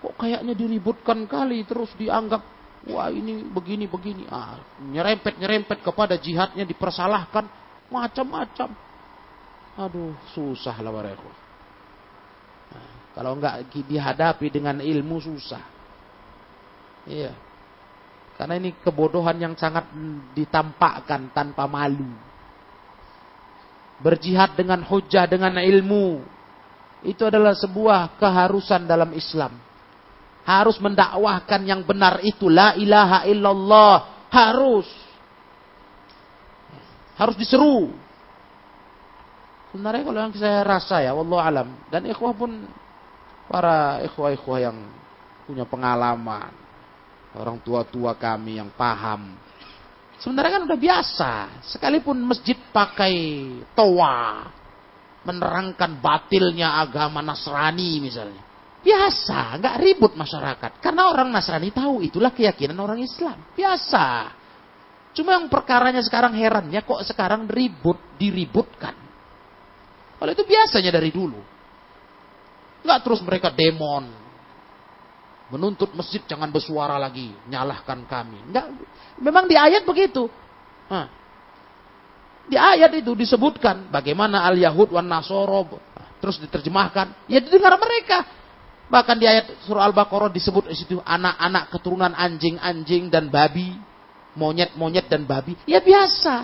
[0.00, 2.40] Kok kayaknya diributkan kali terus dianggap
[2.88, 7.44] Wah ini begini begini, ah, nyerempet nyerempet kepada jihadnya dipersalahkan
[7.92, 8.72] macam-macam.
[9.76, 11.28] Aduh susah lah mereka.
[13.20, 15.60] Kalau enggak dihadapi dengan ilmu susah.
[17.04, 17.36] Iya.
[18.40, 19.92] Karena ini kebodohan yang sangat
[20.32, 22.08] ditampakkan tanpa malu.
[24.00, 26.24] Berjihad dengan hujah, dengan ilmu.
[27.04, 29.52] Itu adalah sebuah keharusan dalam Islam
[30.44, 34.88] harus mendakwahkan yang benar itu la ilaha illallah harus
[37.20, 37.92] harus diseru
[39.70, 42.64] sebenarnya kalau yang saya rasa ya wallahu alam dan ikhwah pun
[43.50, 44.78] para ikhwah-ikhwah yang
[45.50, 46.54] punya pengalaman
[47.34, 49.34] orang tua-tua kami yang paham
[50.22, 51.32] sebenarnya kan udah biasa
[51.74, 53.14] sekalipun masjid pakai
[53.74, 54.46] toa
[55.26, 60.80] menerangkan batilnya agama Nasrani misalnya Biasa, nggak ribut masyarakat.
[60.80, 63.36] Karena orang Nasrani tahu itulah keyakinan orang Islam.
[63.52, 64.32] Biasa.
[65.12, 68.96] Cuma yang perkaranya sekarang herannya kok sekarang ribut, diributkan.
[70.16, 71.40] Kalau itu biasanya dari dulu.
[72.80, 74.08] Nggak terus mereka demon.
[75.50, 77.34] Menuntut masjid jangan bersuara lagi.
[77.50, 78.38] Nyalahkan kami.
[78.54, 78.66] Nggak,
[79.18, 80.30] memang di ayat begitu.
[80.90, 81.06] Nah,
[82.50, 85.78] di ayat itu disebutkan bagaimana al-Yahud wan Nasoro
[86.18, 87.30] terus diterjemahkan.
[87.30, 88.26] Ya didengar mereka.
[88.90, 93.78] Bahkan di ayat surah Al-Baqarah disebut di situ anak-anak keturunan anjing-anjing dan babi,
[94.34, 95.54] monyet-monyet dan babi.
[95.62, 96.42] Ya biasa.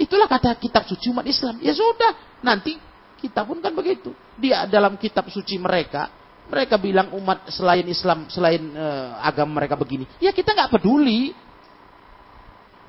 [0.00, 1.60] Itulah kata kitab suci umat Islam.
[1.60, 2.80] Ya sudah, nanti
[3.22, 4.10] kita pun kan begitu.
[4.34, 6.10] Dia dalam kitab suci mereka,
[6.50, 10.10] mereka bilang umat selain Islam, selain uh, agama mereka begini.
[10.18, 11.30] Ya kita nggak peduli.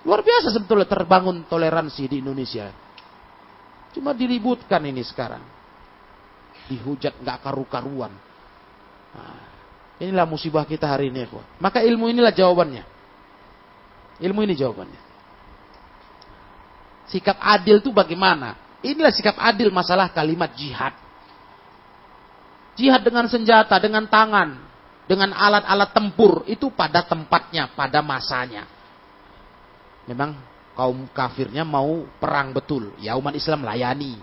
[0.03, 2.73] Luar biasa sebetulnya terbangun toleransi di Indonesia.
[3.93, 5.45] Cuma diributkan ini sekarang
[6.67, 8.11] dihujat nggak karu-karuan.
[9.13, 9.41] Nah,
[10.01, 11.29] inilah musibah kita hari ini, ya,
[11.61, 12.83] Maka ilmu inilah jawabannya.
[14.17, 15.01] Ilmu ini jawabannya.
[17.11, 18.62] Sikap adil itu bagaimana?
[18.83, 20.91] Inilah sikap adil masalah kalimat jihad.
[22.75, 24.59] Jihad dengan senjata, dengan tangan,
[25.07, 28.67] dengan alat-alat tempur itu pada tempatnya, pada masanya.
[30.03, 30.35] Memang
[30.75, 34.19] kaum kafirnya mau perang betul, ya umat Islam layani.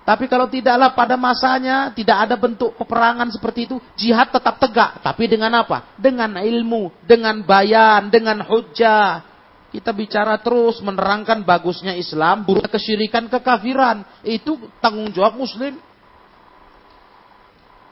[0.00, 5.04] Tapi kalau tidaklah pada masanya tidak ada bentuk peperangan seperti itu, jihad tetap tegak.
[5.04, 5.94] Tapi dengan apa?
[6.00, 9.29] Dengan ilmu, dengan bayan, dengan hujah.
[9.70, 14.02] Kita bicara terus menerangkan bagusnya Islam, buruk kesyirikan, kekafiran.
[14.26, 15.78] Itu tanggung jawab muslim.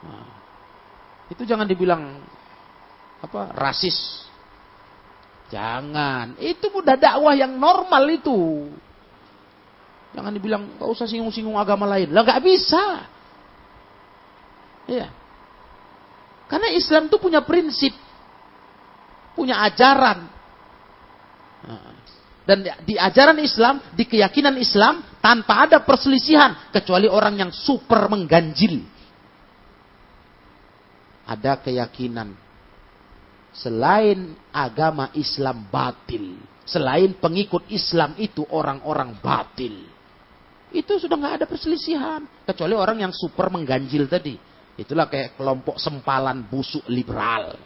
[0.02, 0.26] Nah,
[1.30, 2.18] itu jangan dibilang
[3.22, 4.26] apa rasis.
[5.54, 6.34] Jangan.
[6.42, 8.68] Itu udah dakwah yang normal itu.
[10.18, 12.10] Jangan dibilang gak usah singgung-singgung agama lain.
[12.10, 13.06] Lah gak bisa.
[14.90, 15.14] Iya.
[16.48, 17.94] Karena Islam itu punya prinsip.
[19.38, 20.37] Punya ajaran.
[22.48, 26.72] Dan di ajaran Islam, di keyakinan Islam, tanpa ada perselisihan.
[26.72, 28.80] Kecuali orang yang super mengganjil.
[31.28, 32.32] Ada keyakinan.
[33.52, 36.40] Selain agama Islam batil.
[36.64, 39.84] Selain pengikut Islam itu orang-orang batil.
[40.72, 42.24] Itu sudah nggak ada perselisihan.
[42.48, 44.40] Kecuali orang yang super mengganjil tadi.
[44.78, 47.60] Itulah kayak kelompok sempalan busuk liberal.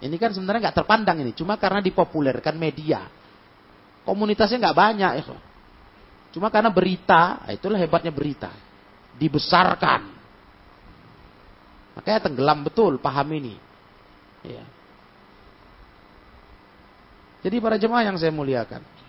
[0.00, 1.32] Ini kan sebenarnya nggak terpandang ini.
[1.36, 3.04] Cuma karena dipopulerkan media.
[4.04, 5.12] Komunitasnya nggak banyak.
[5.20, 5.24] Ya.
[6.32, 8.48] Cuma karena berita, ah, itulah hebatnya berita.
[9.20, 10.08] Dibesarkan.
[12.00, 13.54] Makanya tenggelam betul paham ini.
[14.40, 14.64] Ya.
[17.44, 19.00] Jadi para jemaah yang saya muliakan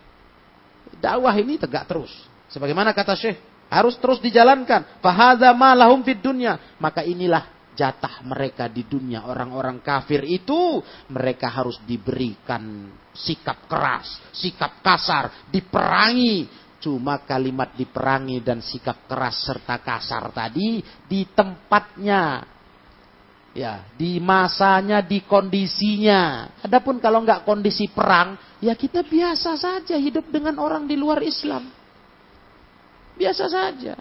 [1.02, 2.12] dakwah ini tegak terus.
[2.52, 3.40] Sebagaimana kata Syekh,
[3.72, 5.00] harus terus dijalankan.
[5.00, 6.60] Fahadha ma lahum fid dunya.
[6.82, 9.26] Maka inilah jatah mereka di dunia.
[9.28, 10.80] Orang-orang kafir itu
[11.12, 16.48] mereka harus diberikan sikap keras, sikap kasar, diperangi.
[16.82, 22.46] Cuma kalimat diperangi dan sikap keras serta kasar tadi di tempatnya.
[23.52, 26.48] Ya, di masanya, di kondisinya.
[26.64, 31.68] Adapun kalau nggak kondisi perang, ya kita biasa saja hidup dengan orang di luar Islam.
[33.20, 34.00] Biasa saja.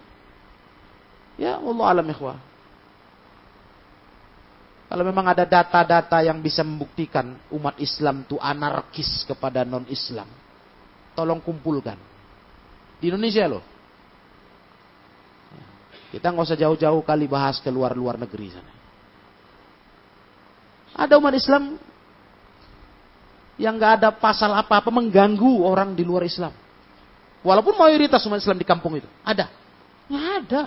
[1.35, 2.50] Ya, Allah alam ikhwah.
[4.91, 10.27] Kalau memang ada data-data yang bisa membuktikan umat Islam itu anarkis kepada non-Islam,
[11.15, 11.95] tolong kumpulkan.
[12.99, 13.63] Di Indonesia loh.
[16.11, 18.73] Kita nggak usah jauh-jauh kali bahas ke luar-luar negeri sana.
[20.91, 21.79] Ada umat Islam
[23.55, 26.51] yang nggak ada pasal apa-apa mengganggu orang di luar Islam.
[27.47, 29.47] Walaupun mayoritas umat Islam di kampung itu ada,
[30.11, 30.63] nggak ada.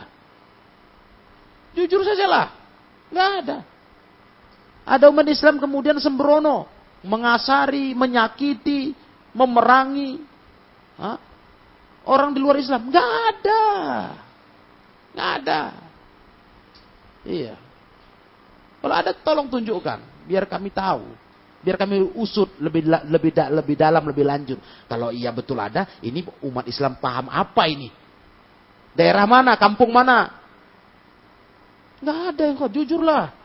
[1.77, 2.47] Jujur saja lah,
[3.13, 3.74] nggak ada.
[4.85, 6.69] Ada umat Islam kemudian sembrono,
[7.01, 8.93] mengasari, menyakiti,
[9.33, 10.21] memerangi
[11.01, 11.17] ha?
[12.05, 12.93] orang di luar Islam.
[12.93, 13.65] Nggak ada.
[15.17, 15.61] Nggak ada.
[17.25, 17.55] Iya.
[18.85, 21.09] Kalau ada tolong tunjukkan, biar kami tahu.
[21.65, 24.61] Biar kami usut lebih lebih lebih dalam, lebih lanjut.
[24.85, 27.89] Kalau iya betul ada, ini umat Islam paham apa ini?
[28.93, 30.29] Daerah mana, kampung mana?
[32.05, 33.44] Nggak ada yang jujurlah.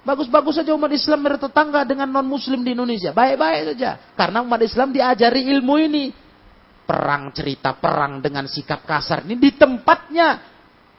[0.00, 3.12] Bagus-bagus saja umat Islam bertetangga dengan non-muslim di Indonesia.
[3.12, 3.90] Baik-baik saja.
[4.16, 6.04] Karena umat Islam diajari ilmu ini.
[6.88, 10.40] Perang cerita perang dengan sikap kasar ini di tempatnya.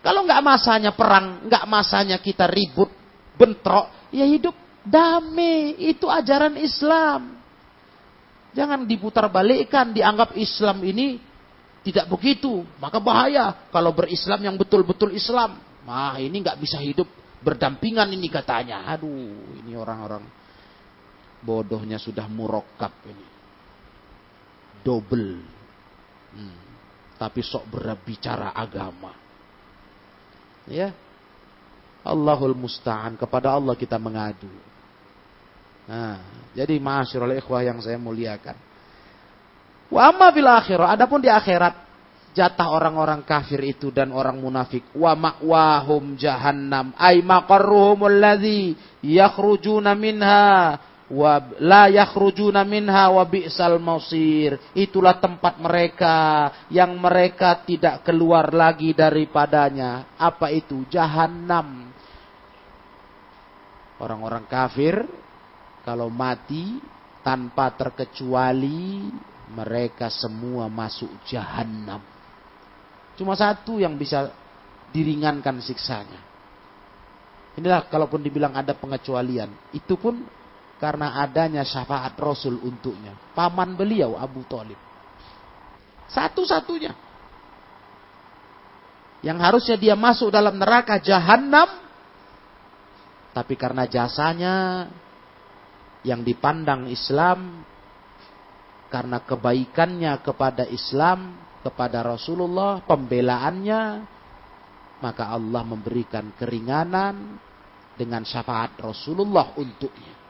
[0.01, 2.89] Kalau nggak masanya perang, nggak masanya kita ribut,
[3.37, 5.77] bentrok, ya hidup damai.
[5.77, 7.37] Itu ajaran Islam.
[8.55, 11.19] Jangan diputar balikkan, dianggap Islam ini
[11.85, 12.65] tidak begitu.
[12.77, 15.57] Maka bahaya kalau berislam yang betul-betul Islam.
[15.85, 17.09] Nah ini nggak bisa hidup
[17.41, 18.85] berdampingan ini katanya.
[18.93, 20.23] Aduh ini orang-orang
[21.41, 23.27] bodohnya sudah murokap ini.
[24.81, 25.41] Double.
[26.33, 26.61] Hmm.
[27.17, 29.13] Tapi sok berbicara agama.
[30.69, 30.93] Ya.
[32.01, 34.49] Allahul musta'an kepada Allah kita mengadu.
[35.85, 36.17] Nah,
[36.57, 38.57] jadi masyarul ikhwah yang saya muliakan.
[39.91, 41.90] Wa amma fil akhirah, adapun di akhirat
[42.31, 50.79] jatah orang-orang kafir itu dan orang munafik wa ma'wahum jahannam ay maqarruhum alladhi yakhrujuna minha
[51.11, 54.55] wa la yakhrujuna minha wa bi'sal masir.
[54.71, 56.15] Itulah tempat mereka
[56.71, 60.15] yang mereka tidak keluar lagi daripadanya.
[60.15, 60.87] Apa itu?
[60.87, 61.91] Jahanam.
[64.01, 65.05] Orang-orang kafir
[65.85, 66.81] kalau mati
[67.21, 69.13] tanpa terkecuali
[69.51, 72.01] mereka semua masuk jahanam.
[73.19, 74.31] Cuma satu yang bisa
[74.91, 76.21] diringankan siksanya.
[77.59, 80.23] Inilah kalaupun dibilang ada pengecualian, itu pun
[80.79, 83.13] karena adanya syafaat Rasul untuknya.
[83.35, 84.79] Paman beliau Abu Talib.
[86.09, 86.91] Satu-satunya.
[89.21, 91.69] Yang harusnya dia masuk dalam neraka jahanam.
[93.31, 94.89] Tapi karena jasanya
[96.01, 97.61] yang dipandang Islam.
[98.91, 101.31] Karena kebaikannya kepada Islam,
[101.61, 103.83] kepada Rasulullah, pembelaannya.
[105.01, 107.41] Maka Allah memberikan keringanan
[107.97, 110.21] dengan syafaat Rasulullah untuknya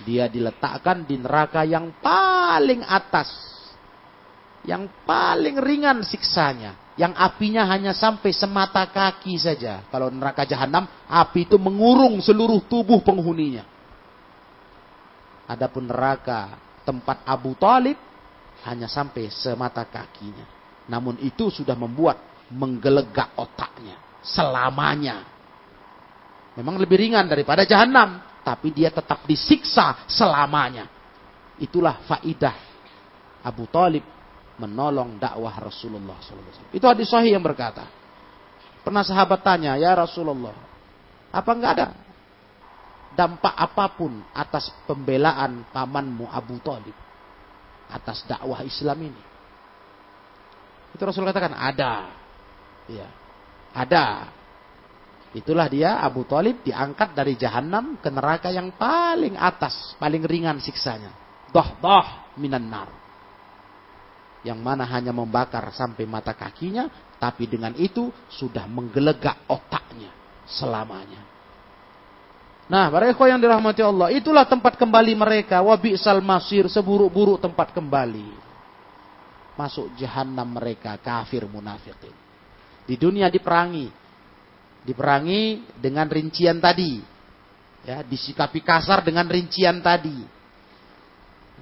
[0.00, 3.28] dia diletakkan di neraka yang paling atas.
[4.64, 6.80] Yang paling ringan siksanya.
[6.96, 9.84] Yang apinya hanya sampai semata kaki saja.
[9.92, 13.68] Kalau neraka jahanam, api itu mengurung seluruh tubuh penghuninya.
[15.44, 16.56] Adapun neraka
[16.86, 17.98] tempat Abu Talib
[18.66, 20.46] hanya sampai semata kakinya.
[20.86, 22.18] Namun itu sudah membuat
[22.50, 25.26] menggelegak otaknya selamanya.
[26.54, 30.90] Memang lebih ringan daripada jahanam tapi dia tetap disiksa selamanya.
[31.58, 32.56] Itulah faidah
[33.42, 34.02] Abu Talib
[34.58, 36.74] menolong dakwah Rasulullah SAW.
[36.74, 37.86] Itu hadis sahih yang berkata.
[38.82, 40.54] Pernah sahabat tanya, ya Rasulullah,
[41.30, 41.86] apa enggak ada
[43.14, 46.96] dampak apa pun atas pembelaan pamanmu Abu Talib
[47.92, 49.22] atas dakwah Islam ini?
[50.92, 52.12] Itu Rasul katakan ada,
[52.88, 53.08] ya,
[53.72, 54.28] ada.
[55.32, 61.08] Itulah dia Abu Talib diangkat dari jahanam ke neraka yang paling atas, paling ringan siksanya.
[61.48, 62.92] Doh doh minan nar.
[64.44, 70.12] Yang mana hanya membakar sampai mata kakinya, tapi dengan itu sudah menggelegak otaknya
[70.44, 71.22] selamanya.
[72.70, 75.58] Nah, para ikhwah yang dirahmati Allah, itulah tempat kembali mereka.
[75.60, 78.30] Wabi sal masir, seburuk-buruk tempat kembali.
[79.58, 82.14] Masuk jahanam mereka, kafir munafikin.
[82.86, 83.90] Di dunia diperangi,
[84.86, 87.02] diperangi dengan rincian tadi.
[87.82, 90.22] Ya, disikapi kasar dengan rincian tadi.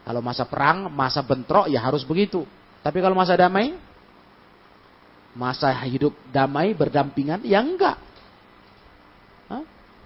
[0.05, 2.45] Kalau masa perang, masa bentrok ya harus begitu.
[2.81, 3.77] Tapi kalau masa damai,
[5.37, 8.10] masa hidup damai berdampingan ya enggak.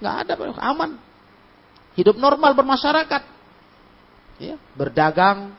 [0.05, 0.21] Hah?
[0.21, 0.91] Enggak ada aman.
[1.97, 3.23] Hidup normal bermasyarakat.
[4.37, 5.57] Ya, berdagang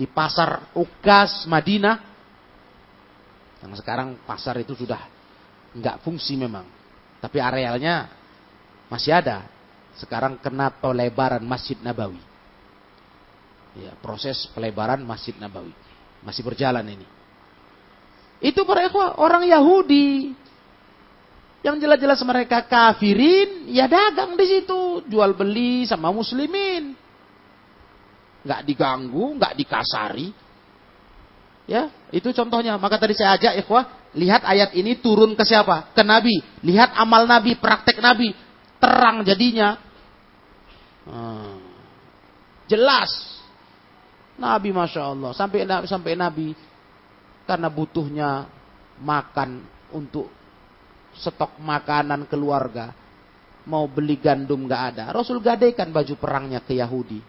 [0.00, 2.00] di pasar Ukas Madinah.
[3.60, 5.04] Yang sekarang pasar itu sudah
[5.76, 6.64] enggak fungsi memang.
[7.20, 8.08] Tapi arealnya
[8.88, 9.44] masih ada.
[10.00, 12.18] Sekarang kena pelebaran Masjid Nabawi.
[13.74, 15.74] Ya, proses pelebaran Masjid Nabawi.
[16.24, 17.06] Masih berjalan ini.
[18.40, 20.34] Itu para ikhwah, orang Yahudi.
[21.64, 25.00] Yang jelas-jelas mereka kafirin, ya dagang di situ.
[25.08, 26.92] Jual beli sama muslimin.
[28.44, 30.28] Nggak diganggu, nggak dikasari.
[31.64, 32.76] Ya, itu contohnya.
[32.76, 35.88] Maka tadi saya ajak ikhwah, lihat ayat ini turun ke siapa?
[35.96, 36.36] Ke Nabi.
[36.60, 38.36] Lihat amal Nabi, praktek Nabi.
[38.76, 39.80] terang jadinya.
[41.08, 41.56] Hmm.
[42.68, 43.08] Jelas.
[44.36, 45.32] Nabi Masya Allah.
[45.32, 46.52] Sampai, sampai Nabi.
[47.48, 48.44] Karena butuhnya
[49.00, 50.28] makan untuk
[51.18, 52.92] stok makanan keluarga.
[53.64, 55.04] Mau beli gandum gak ada.
[55.14, 57.20] Rasul gadaikan baju perangnya ke Yahudi.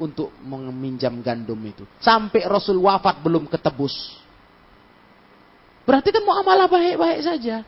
[0.00, 1.84] Untuk meminjam gandum itu.
[2.00, 4.18] Sampai Rasul wafat belum ketebus.
[5.84, 7.60] Berarti kan mau amalah baik-baik saja.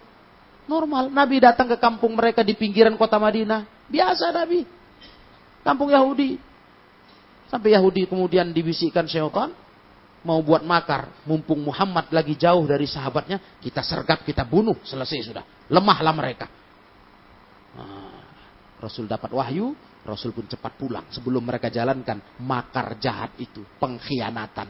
[0.65, 1.13] Normal.
[1.13, 3.69] Nabi datang ke kampung mereka di pinggiran kota Madinah.
[3.93, 4.65] Biasa Nabi.
[5.61, 6.41] Kampung Yahudi.
[7.53, 9.53] Sampai Yahudi kemudian dibisikkan syaitan.
[10.25, 11.13] Mau buat makar.
[11.29, 13.61] Mumpung Muhammad lagi jauh dari sahabatnya.
[13.61, 14.81] Kita sergap, kita bunuh.
[14.81, 15.45] Selesai sudah.
[15.69, 16.49] Lemahlah mereka.
[17.77, 18.25] Nah,
[18.81, 19.77] Rasul dapat wahyu.
[20.05, 21.05] Rasul pun cepat pulang.
[21.13, 23.61] Sebelum mereka jalankan makar jahat itu.
[23.77, 24.69] Pengkhianatan.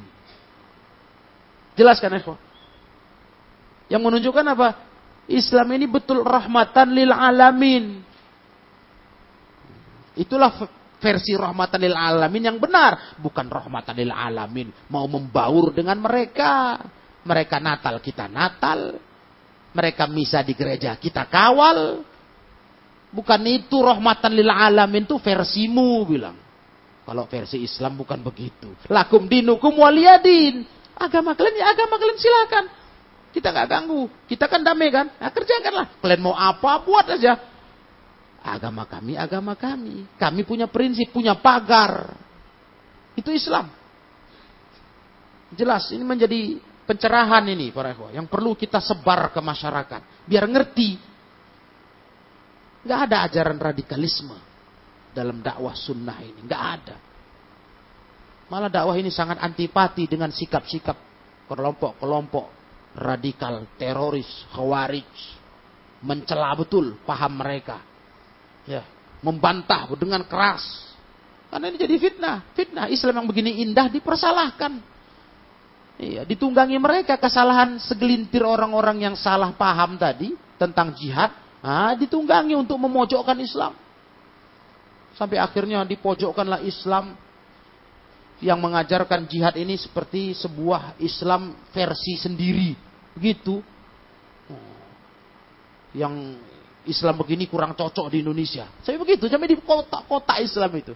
[1.75, 2.35] Jelaskan ya
[3.95, 4.69] Yang menunjukkan apa?
[5.31, 8.03] Islam ini betul rahmatan lil alamin.
[10.15, 10.67] Itulah
[11.05, 16.81] versi rahmatan lil alamin yang benar, bukan rahmatan lil alamin mau membaur dengan mereka.
[17.25, 18.97] Mereka Natal, kita Natal.
[19.77, 22.01] Mereka misa di gereja, kita kawal.
[23.13, 26.37] Bukan itu rahmatan lil alamin itu versimu bilang.
[27.05, 28.73] Kalau versi Islam bukan begitu.
[28.89, 30.65] Lakum dinukum waliyadin.
[30.97, 32.65] Agama kalian ya agama kalian silakan.
[33.35, 34.09] Kita nggak ganggu.
[34.25, 35.11] Kita kan damai kan?
[35.11, 36.01] Nah, kerjakanlah.
[36.01, 37.54] Kalian mau apa, buat aja.
[38.45, 40.05] Agama kami, agama kami.
[40.21, 42.13] Kami punya prinsip, punya pagar.
[43.17, 43.73] Itu Islam.
[45.57, 48.13] Jelas, ini menjadi pencerahan ini para ikhwah.
[48.13, 50.29] Yang perlu kita sebar ke masyarakat.
[50.29, 51.01] Biar ngerti.
[52.85, 54.37] Nggak ada ajaran radikalisme
[55.17, 56.45] dalam dakwah sunnah ini.
[56.45, 56.97] Nggak ada.
[58.53, 61.01] Malah dakwah ini sangat antipati dengan sikap-sikap
[61.49, 62.47] kelompok-kelompok
[62.95, 65.09] radikal, teroris, khawarij,
[66.05, 67.94] mencela betul paham mereka.
[68.65, 68.83] Ya,
[69.21, 70.65] membantah dengan keras.
[71.53, 72.37] Karena ini jadi fitnah.
[72.57, 74.81] Fitnah Islam yang begini indah dipersalahkan.
[75.95, 81.31] Iya, ditunggangi mereka kesalahan segelintir orang-orang yang salah paham tadi tentang jihad,
[81.63, 83.79] nah, ditunggangi untuk memojokkan Islam.
[85.15, 87.15] Sampai akhirnya dipojokkanlah Islam
[88.43, 92.75] yang mengajarkan jihad ini seperti sebuah Islam versi sendiri.
[93.15, 93.63] Begitu.
[95.95, 96.43] Yang
[96.85, 98.69] Islam begini kurang cocok di Indonesia.
[98.85, 100.93] Saya begitu, sampai di kota-kota Islam itu.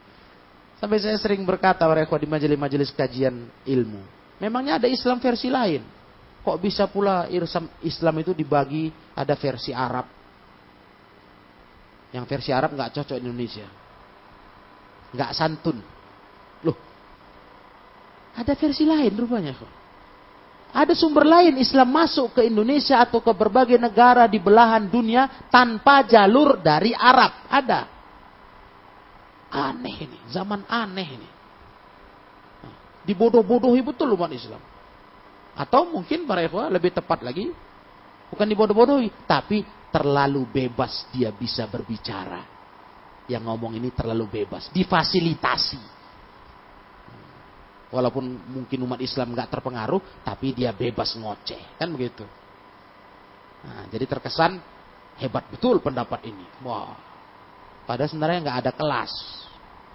[0.78, 3.34] Sampai saya sering berkata mereka di majelis-majelis kajian
[3.66, 3.98] ilmu.
[4.38, 5.82] Memangnya ada Islam versi lain.
[6.44, 7.26] Kok bisa pula
[7.82, 10.06] Islam itu dibagi ada versi Arab.
[12.14, 13.66] Yang versi Arab nggak cocok di Indonesia.
[15.12, 15.82] Nggak santun.
[16.62, 16.78] Loh,
[18.38, 19.72] ada versi lain rupanya kok.
[20.68, 26.04] Ada sumber lain Islam masuk ke Indonesia atau ke berbagai negara di belahan dunia tanpa
[26.04, 27.48] jalur dari Arab.
[27.48, 27.80] Ada.
[29.48, 31.28] Aneh ini, zaman aneh ini.
[33.08, 34.60] Dibodoh-bodohi betul umat Islam.
[35.56, 37.48] Atau mungkin para lebih tepat lagi,
[38.28, 42.44] bukan dibodoh-bodohi, tapi terlalu bebas dia bisa berbicara.
[43.24, 45.97] Yang ngomong ini terlalu bebas, difasilitasi.
[47.88, 52.20] Walaupun mungkin umat Islam nggak terpengaruh, tapi dia bebas ngoceh, kan begitu.
[53.64, 54.60] Nah, jadi terkesan
[55.16, 56.44] hebat betul pendapat ini.
[56.60, 56.92] Wah,
[57.88, 59.12] padahal sebenarnya nggak ada kelas,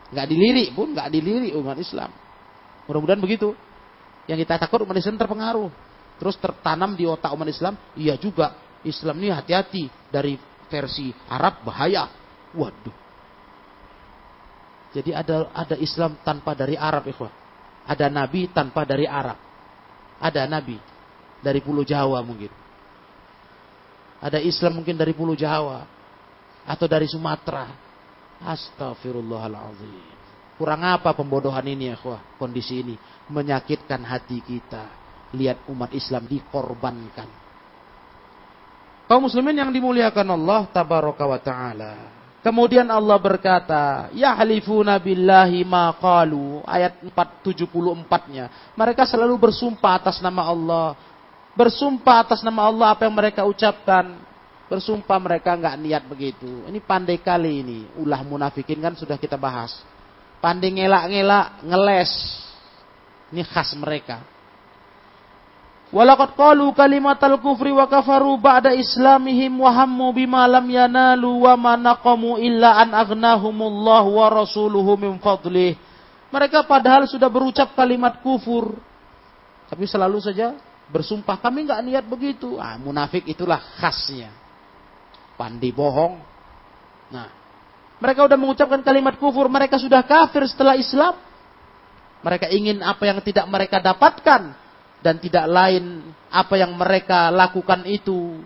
[0.10, 2.10] nggak dilirik pun, nggak dilirik umat Islam.
[2.90, 3.54] Mudah-mudahan begitu.
[4.26, 5.70] Yang kita takut umat Islam terpengaruh,
[6.18, 10.34] terus tertanam di otak umat Islam, iya juga Islam ini hati-hati dari
[10.66, 12.10] versi Arab bahaya.
[12.58, 12.96] Waduh.
[14.94, 17.43] Jadi ada ada Islam tanpa dari Arab, ikhwah.
[17.84, 19.36] Ada nabi tanpa dari Arab.
[20.24, 20.80] Ada nabi
[21.44, 22.52] dari pulau Jawa mungkin.
[24.24, 25.84] Ada Islam mungkin dari pulau Jawa
[26.64, 27.68] atau dari Sumatera.
[28.44, 30.16] Astagfirullahaladzim.
[30.56, 31.98] Kurang apa pembodohan ini ya
[32.40, 32.96] Kondisi ini
[33.28, 34.84] menyakitkan hati kita.
[35.34, 37.44] Lihat umat Islam dikorbankan.
[39.10, 41.94] Kaum muslimin yang dimuliakan Allah tabaraka wa taala.
[42.44, 46.60] Kemudian Allah berkata, Ya halifuna billahi ma qalu.
[46.68, 48.76] Ayat 474-nya.
[48.76, 51.00] Mereka selalu bersumpah atas nama Allah.
[51.56, 54.20] Bersumpah atas nama Allah apa yang mereka ucapkan.
[54.68, 56.68] Bersumpah mereka nggak niat begitu.
[56.68, 57.80] Ini pandai kali ini.
[57.96, 59.80] Ulah munafikin kan sudah kita bahas.
[60.44, 62.12] Pandai ngelak-ngelak, ngeles.
[63.32, 64.33] Ini khas mereka.
[65.94, 71.78] Walaqad qalu kalimatal kufri wa kafaru ba'da islamihim wa hammu bima lam yanalu wa ma
[71.78, 75.78] naqamu illa an aghnahumullahu wa rasuluhu min fadlih.
[76.34, 78.74] Mereka padahal sudah berucap kalimat kufur.
[79.70, 80.58] Tapi selalu saja
[80.90, 82.58] bersumpah kami enggak niat begitu.
[82.58, 84.34] Ah, munafik itulah khasnya.
[85.38, 86.18] Pandi bohong.
[87.14, 87.30] Nah,
[88.02, 91.14] Mereka sudah mengucapkan kalimat kufur, mereka sudah kafir setelah Islam.
[92.26, 94.63] Mereka ingin apa yang tidak mereka dapatkan
[95.04, 98.40] dan tidak lain apa yang mereka lakukan itu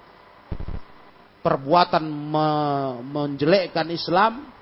[1.46, 2.50] perbuatan me
[3.06, 4.58] menjelekkan Islam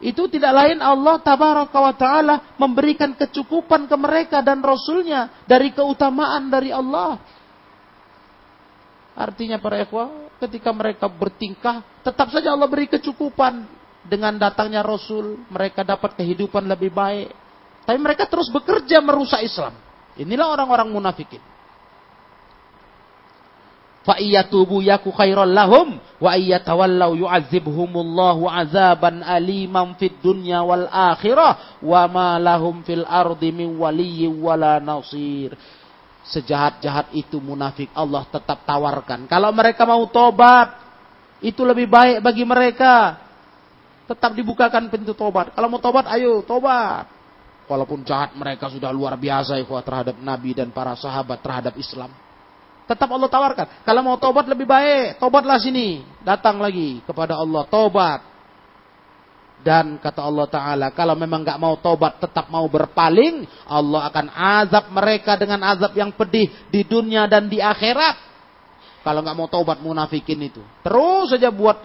[0.00, 6.48] itu tidak lain Allah tabaraka wa taala memberikan kecukupan ke mereka dan rasulnya dari keutamaan
[6.48, 7.20] dari Allah.
[9.12, 13.68] Artinya para ikhwah, ketika mereka bertingkah, tetap saja Allah beri kecukupan
[14.08, 17.28] dengan datangnya rasul, mereka dapat kehidupan lebih baik.
[17.84, 19.76] Tapi mereka terus bekerja merusak Islam.
[20.18, 21.42] Inilah orang-orang munafikin.
[24.00, 32.08] Fa iyatubu yaku khairal lahum wa iyatawallau yu'adzibhumullahu azaban aliman fid dunya wal akhirah wa
[32.08, 35.52] ma lahum fil ardi min waliyyin wala nasir.
[36.24, 39.28] Sejahat-jahat itu munafik Allah tetap tawarkan.
[39.28, 40.80] Kalau mereka mau tobat,
[41.44, 43.20] itu lebih baik bagi mereka.
[44.08, 45.52] Tetap dibukakan pintu tobat.
[45.52, 47.19] Kalau mau tobat, ayo tobat.
[47.70, 52.10] Walaupun jahat mereka sudah luar biasa ikhwah terhadap Nabi dan para sahabat terhadap Islam.
[52.90, 53.86] Tetap Allah tawarkan.
[53.86, 56.02] Kalau mau tobat lebih baik, tobatlah sini.
[56.26, 58.26] Datang lagi kepada Allah, tobat.
[59.62, 64.90] Dan kata Allah Ta'ala, kalau memang gak mau tobat, tetap mau berpaling, Allah akan azab
[64.90, 68.18] mereka dengan azab yang pedih di dunia dan di akhirat.
[69.06, 70.64] Kalau gak mau tobat munafikin itu.
[70.82, 71.78] Terus saja buat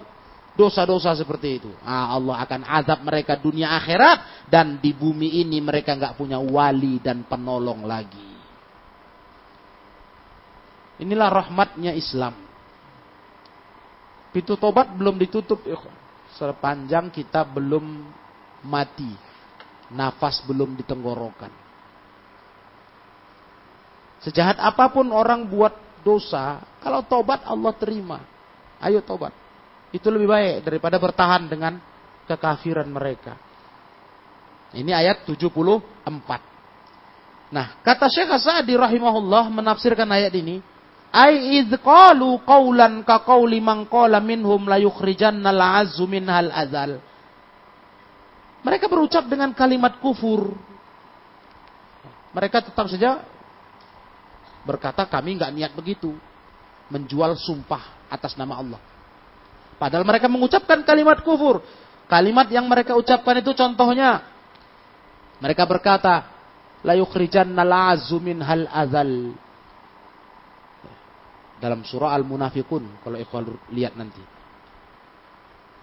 [0.56, 1.72] dosa-dosa seperti itu.
[1.84, 4.48] Ah, Allah akan azab mereka dunia akhirat.
[4.50, 8.34] Dan di bumi ini mereka gak punya wali dan penolong lagi.
[11.04, 12.34] Inilah rahmatnya Islam.
[14.32, 15.60] Pintu tobat belum ditutup.
[16.40, 18.08] Sepanjang kita belum
[18.64, 19.12] mati.
[19.92, 21.52] Nafas belum ditenggorokan.
[24.24, 26.64] Sejahat apa pun orang buat dosa.
[26.82, 28.24] Kalau tobat Allah terima.
[28.82, 29.45] Ayo tobat.
[29.96, 31.80] Itu lebih baik daripada bertahan dengan
[32.28, 33.40] kekafiran mereka.
[34.76, 36.04] Ini ayat 74.
[37.56, 40.60] Nah, kata Syekh Sa'di rahimahullah menafsirkan ayat ini,
[41.16, 47.00] Ai id qalu qawlan ka qawli man qala minhum la yukhrijanna al-azzu minhal azal.
[48.68, 50.52] Mereka berucap dengan kalimat kufur.
[52.36, 53.24] Mereka tetap saja
[54.68, 56.12] berkata kami nggak niat begitu.
[56.92, 58.95] Menjual sumpah atas nama Allah.
[59.76, 61.64] Padahal mereka mengucapkan kalimat kufur.
[62.06, 64.24] Kalimat yang mereka ucapkan itu contohnya.
[65.44, 66.32] Mereka berkata,
[66.86, 69.34] La yukhrijanna al-azzu minhal azal
[71.58, 74.22] dalam surah Al-Munafikun kalau ikhwan lihat nanti.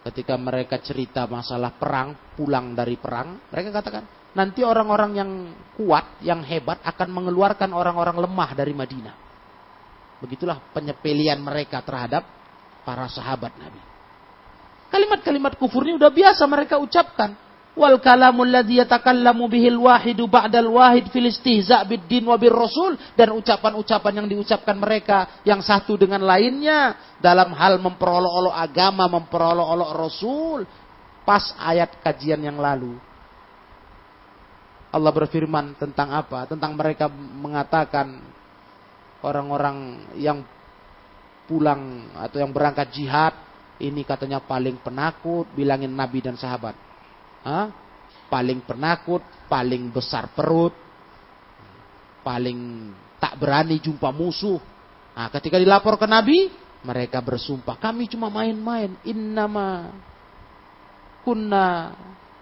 [0.02, 5.30] Ketika mereka cerita masalah perang, pulang dari perang, mereka katakan, nanti orang-orang yang
[5.78, 9.14] kuat, yang hebat akan mengeluarkan orang-orang lemah dari Madinah.
[10.18, 12.26] Begitulah penyepelian mereka terhadap
[12.82, 13.80] para sahabat Nabi.
[14.92, 17.32] Kalimat-kalimat kufur ini udah biasa mereka ucapkan
[17.72, 24.22] wal kalamul ladzi yatakallamu bihil wahidu ba'dal wahid fil istihza biddin wa rasul dan ucapan-ucapan
[24.22, 30.58] yang diucapkan mereka yang satu dengan lainnya dalam hal memperolok-olok agama, memperolok-olok rasul
[31.24, 32.98] pas ayat kajian yang lalu.
[34.92, 36.44] Allah berfirman tentang apa?
[36.44, 38.20] Tentang mereka mengatakan
[39.24, 40.44] orang-orang yang
[41.46, 43.34] pulang atau yang berangkat jihad
[43.82, 46.92] ini katanya paling penakut bilangin nabi dan sahabat
[47.42, 47.66] Hah?
[48.30, 49.20] Paling penakut,
[49.50, 50.72] paling besar perut,
[52.24, 52.90] paling
[53.20, 54.56] tak berani jumpa musuh.
[55.12, 56.48] Nah, ketika dilapor ke Nabi,
[56.80, 58.96] mereka bersumpah, kami cuma main-main.
[59.04, 59.92] Innama
[61.26, 61.92] kunna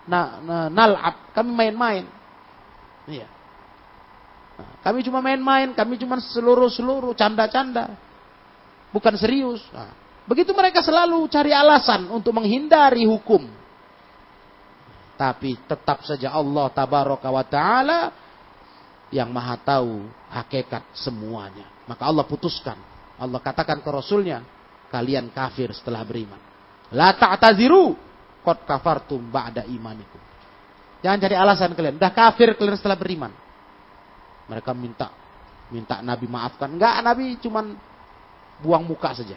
[0.07, 1.34] na, na, nal'ab.
[1.34, 2.07] Kami main-main.
[3.11, 3.26] Iya.
[4.62, 7.98] Nah, kami cuma main-main, kami cuma seluruh-seluruh canda-canda.
[8.91, 9.62] Bukan serius.
[9.70, 9.95] Nah,
[10.26, 13.47] begitu mereka selalu cari alasan untuk menghindari hukum.
[15.14, 18.01] Tapi tetap saja Allah tabaraka wa ta'ala
[19.12, 21.68] yang maha tahu hakikat semuanya.
[21.84, 22.78] Maka Allah putuskan.
[23.20, 24.41] Allah katakan ke Rasulnya,
[24.88, 26.41] kalian kafir setelah beriman.
[26.97, 27.95] La ta'taziru,
[28.41, 30.18] qad kafartum ba'da imanikum.
[31.05, 32.01] Jangan cari alasan kalian.
[32.01, 33.32] Dah kafir kalian setelah beriman.
[34.49, 35.12] Mereka minta
[35.70, 36.74] minta Nabi maafkan.
[36.74, 37.76] Enggak, Nabi cuman
[38.61, 39.36] buang muka saja.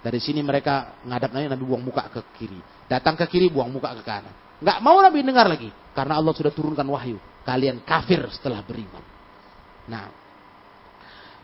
[0.00, 2.60] Dari sini mereka ngadap Nabi, Nabi buang muka ke kiri.
[2.86, 4.34] Datang ke kiri, buang muka ke kanan.
[4.62, 5.68] Nggak mau Nabi dengar lagi.
[5.92, 7.18] Karena Allah sudah turunkan wahyu.
[7.42, 9.02] Kalian kafir setelah beriman.
[9.90, 10.06] Nah.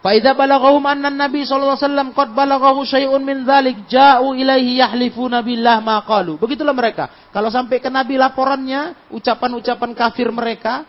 [0.02, 6.02] Faidah balaghahum anna Nabi wasallam qad balaghahu syai'un min dzalik ja'u ilaihi yahlifuna billah ma
[6.02, 6.42] qalu.
[6.42, 7.30] Begitulah mereka.
[7.30, 10.82] Kalau sampai ke Nabi laporannya, ucapan-ucapan kafir mereka,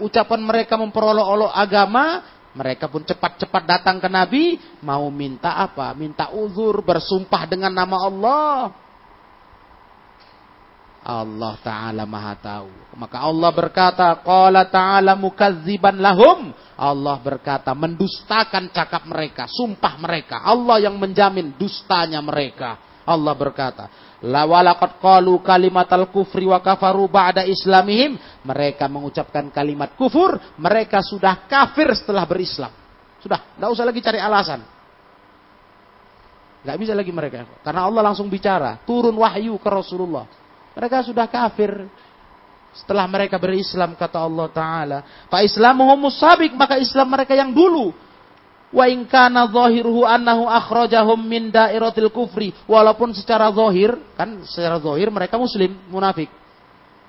[0.00, 5.96] ucapan mereka memperolok-olok agama, mereka pun cepat-cepat datang ke Nabi, mau minta apa?
[5.96, 8.56] Minta uzur, bersumpah dengan nama Allah.
[11.02, 12.70] Allah Ta'ala maha tahu.
[12.94, 16.54] Maka Allah berkata, Qala Ta'ala mukadziban lahum.
[16.78, 20.44] Allah berkata, mendustakan cakap mereka, sumpah mereka.
[20.46, 22.78] Allah yang menjamin dustanya mereka.
[23.02, 23.90] Allah berkata,
[24.22, 28.14] La walaqad qalu kalimatal kufri wa kafaru ba'da islamihim.
[28.46, 32.70] Mereka mengucapkan kalimat kufur, mereka sudah kafir setelah berislam.
[33.18, 34.60] Sudah, tidak usah lagi cari alasan.
[36.62, 37.42] Gak bisa lagi mereka.
[37.66, 38.78] Karena Allah langsung bicara.
[38.86, 40.30] Turun wahyu ke Rasulullah.
[40.78, 41.90] Mereka sudah kafir.
[42.70, 44.98] Setelah mereka berislam kata Allah Ta'ala.
[45.26, 46.54] Fa islamuhum musabik.
[46.54, 47.90] Maka Islam mereka yang dulu.
[48.72, 52.56] Wa in kana zahiruhu annahu akhrajahum min dairatil kufri.
[52.64, 53.94] Walaupun secara zahir.
[54.16, 55.76] Kan secara zahir mereka muslim.
[55.92, 56.32] Munafik.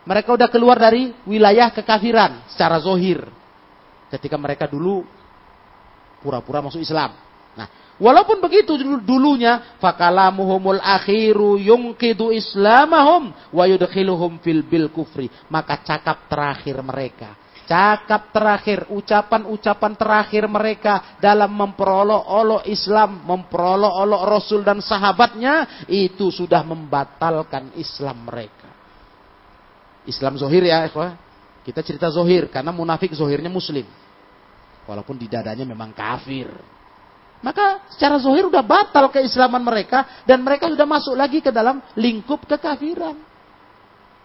[0.04, 2.44] Mereka udah keluar dari wilayah kekafiran.
[2.52, 3.24] Secara zahir.
[4.12, 5.08] Ketika mereka dulu
[6.20, 7.24] pura-pura masuk Islam.
[8.02, 8.74] Walaupun begitu
[9.06, 15.30] dulunya, fakalamuhumul akhiru yungkidu islamahum wa yudkhiluhum fil bil kufri.
[15.46, 17.38] Maka cakap terakhir mereka,
[17.68, 27.76] cakap terakhir, ucapan-ucapan terakhir mereka dalam memperolok-olok Islam, memperolok-olok Rasul dan sahabatnya, itu sudah membatalkan
[27.80, 28.70] Islam mereka.
[30.04, 30.88] Islam zohir ya,
[31.64, 33.88] kita cerita zohir, karena munafik zohirnya muslim.
[34.84, 36.52] Walaupun di dadanya memang kafir.
[37.44, 42.48] Maka secara zohir sudah batal keislaman mereka dan mereka sudah masuk lagi ke dalam lingkup
[42.48, 43.20] kekafiran.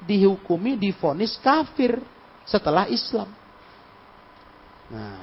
[0.07, 1.99] Dihukumi, difonis kafir
[2.49, 3.29] setelah Islam.
[4.89, 5.21] Nah,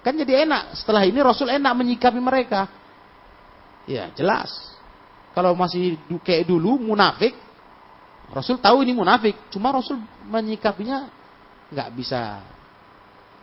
[0.00, 0.76] kan jadi enak.
[0.80, 2.66] Setelah ini Rasul enak menyikapi mereka.
[3.84, 4.50] Ya, jelas.
[5.32, 7.36] Kalau masih kayak dulu munafik,
[8.32, 11.08] Rasul tahu ini munafik, cuma Rasul menyikapinya
[11.72, 12.40] nggak bisa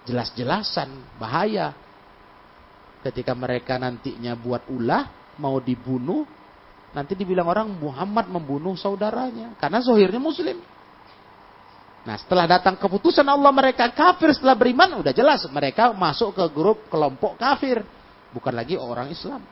[0.06, 0.90] jelas-jelasan,
[1.22, 1.74] bahaya
[3.06, 6.26] ketika mereka nantinya buat ulah, mau dibunuh,
[6.94, 9.54] nanti dibilang orang Muhammad membunuh saudaranya.
[9.62, 10.58] Karena zohirnya muslim.
[12.10, 16.90] Nah setelah datang keputusan Allah mereka kafir setelah beriman, udah jelas mereka masuk ke grup
[16.90, 17.86] kelompok kafir.
[18.34, 19.46] Bukan lagi orang Islam.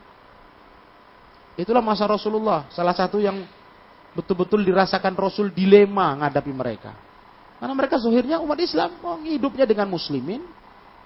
[1.54, 2.66] Itulah masa Rasulullah.
[2.74, 3.46] Salah satu yang
[4.10, 6.98] betul-betul dirasakan Rasul dilema menghadapi mereka.
[7.62, 8.90] Karena mereka zohirnya umat Islam.
[9.06, 10.42] Oh, hidupnya dengan muslimin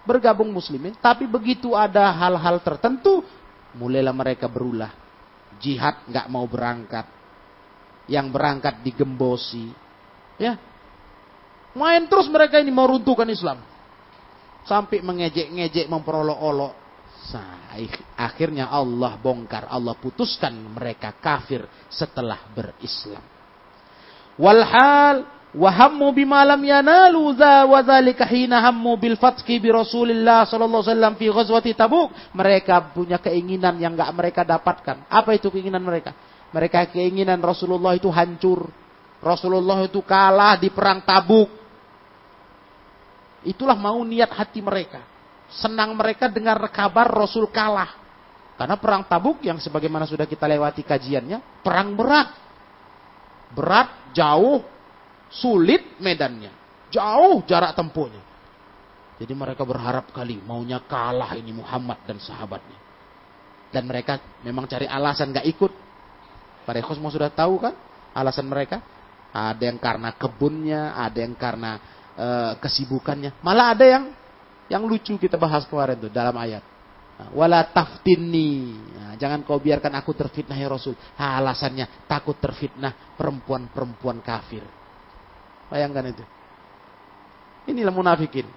[0.03, 3.23] bergabung muslimin, tapi begitu ada hal-hal tertentu,
[3.77, 4.91] mulailah mereka berulah.
[5.63, 7.07] Jihad nggak mau berangkat,
[8.11, 9.71] yang berangkat digembosi,
[10.41, 10.59] ya.
[11.73, 13.61] Main terus mereka ini mau runtuhkan Islam.
[14.69, 16.73] Sampai mengejek-ngejek, memperolok-olok.
[17.33, 17.73] Nah,
[18.19, 23.25] akhirnya Allah bongkar, Allah putuskan mereka kafir setelah berislam.
[24.37, 27.85] Walhal Wahammu bimalam yanalu za wa
[28.25, 32.09] hina hammu bil fathi bi Rasulillah sallallahu wasallam fi ghazwati Tabuk.
[32.33, 35.13] Mereka punya keinginan yang enggak mereka dapatkan.
[35.13, 36.17] Apa itu keinginan mereka?
[36.57, 38.65] Mereka keinginan Rasulullah itu hancur.
[39.21, 41.62] Rasulullah itu kalah di perang Tabuk.
[43.43, 45.03] Itulah mau niat hati mereka.
[45.53, 48.01] Senang mereka dengar kabar Rasul kalah.
[48.57, 52.29] Karena perang Tabuk yang sebagaimana sudah kita lewati kajiannya, perang berat.
[53.53, 54.65] Berat, jauh,
[55.33, 56.53] Sulit medannya.
[56.93, 58.21] Jauh jarak tempuhnya.
[59.17, 62.77] Jadi mereka berharap kali maunya kalah ini Muhammad dan sahabatnya.
[63.73, 65.73] Dan mereka memang cari alasan gak ikut.
[66.69, 67.73] Para ikhwas mau sudah tahu kan
[68.13, 68.85] alasan mereka?
[69.33, 71.81] Ada yang karena kebunnya, ada yang karena
[72.17, 72.29] e,
[72.61, 73.41] kesibukannya.
[73.45, 74.05] Malah ada yang
[74.73, 76.65] yang lucu kita bahas kemarin tuh dalam ayat.
[77.31, 78.75] Wala taftini.
[78.99, 80.99] Nah, jangan kau biarkan aku terfitnah ya Rasul.
[81.21, 84.65] Ha, alasannya takut terfitnah perempuan-perempuan kafir.
[85.71, 86.25] Bayangkan itu.
[87.71, 88.49] Inilah munafikin.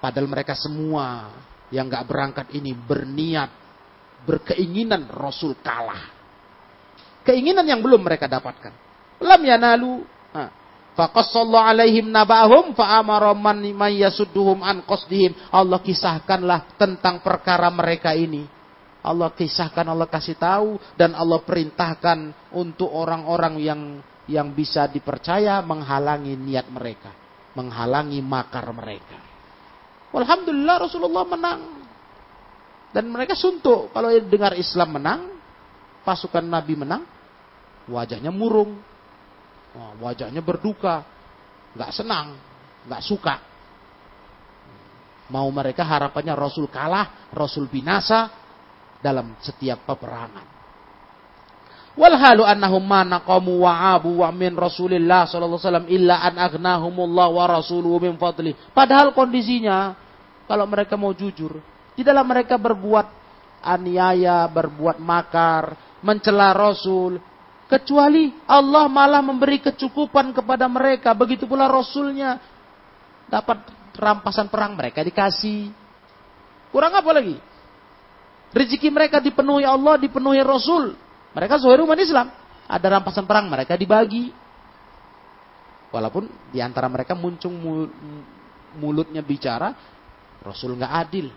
[0.00, 1.36] Padahal mereka semua
[1.68, 3.50] yang gak berangkat ini berniat,
[4.24, 6.08] berkeinginan Rasul kalah.
[7.22, 8.72] Keinginan yang belum mereka dapatkan.
[9.20, 10.02] Lam yanalu.
[10.92, 13.64] Faqassallahu alaihim nabahum fa'amara man
[13.96, 15.32] yasudduhum an qasdihim.
[15.48, 18.44] Allah kisahkanlah tentang perkara mereka ini.
[19.02, 23.80] Allah kisahkan, Allah kasih tahu dan Allah perintahkan untuk orang-orang yang
[24.30, 27.10] yang bisa dipercaya menghalangi niat mereka,
[27.58, 29.18] menghalangi makar mereka.
[30.14, 31.60] Alhamdulillah Rasulullah menang.
[32.92, 35.20] Dan mereka suntuk kalau dengar Islam menang,
[36.04, 37.02] pasukan Nabi menang,
[37.88, 38.76] wajahnya murung,
[40.00, 41.04] wajahnya berduka,
[41.72, 42.36] nggak senang,
[42.84, 43.36] nggak suka.
[45.32, 48.28] Mau mereka harapannya Rasul kalah, Rasul binasa
[49.00, 50.52] dalam setiap peperangan.
[51.92, 52.84] Wal halu annahum
[53.60, 58.16] wa abu wa Rasulillah sallallahu alaihi an aghnahumullah wa rasuluhu min.
[58.72, 59.92] Padahal kondisinya
[60.48, 61.60] kalau mereka mau jujur,
[61.92, 63.06] tidaklah mereka berbuat
[63.60, 67.20] aniaya, berbuat makar, mencela Rasul
[67.72, 71.16] Kecuali Allah malah memberi kecukupan kepada mereka.
[71.16, 72.36] Begitu pula Rasulnya
[73.32, 73.64] dapat
[73.96, 75.72] rampasan perang mereka dikasih.
[76.68, 77.40] Kurang apa lagi?
[78.52, 80.92] Rezeki mereka dipenuhi Allah, dipenuhi Rasul.
[81.32, 82.28] Mereka zuhir umat Islam.
[82.68, 84.28] Ada rampasan perang mereka dibagi.
[85.88, 87.88] Walaupun di antara mereka muncul
[88.76, 89.72] mulutnya bicara,
[90.44, 91.32] Rasul nggak adil.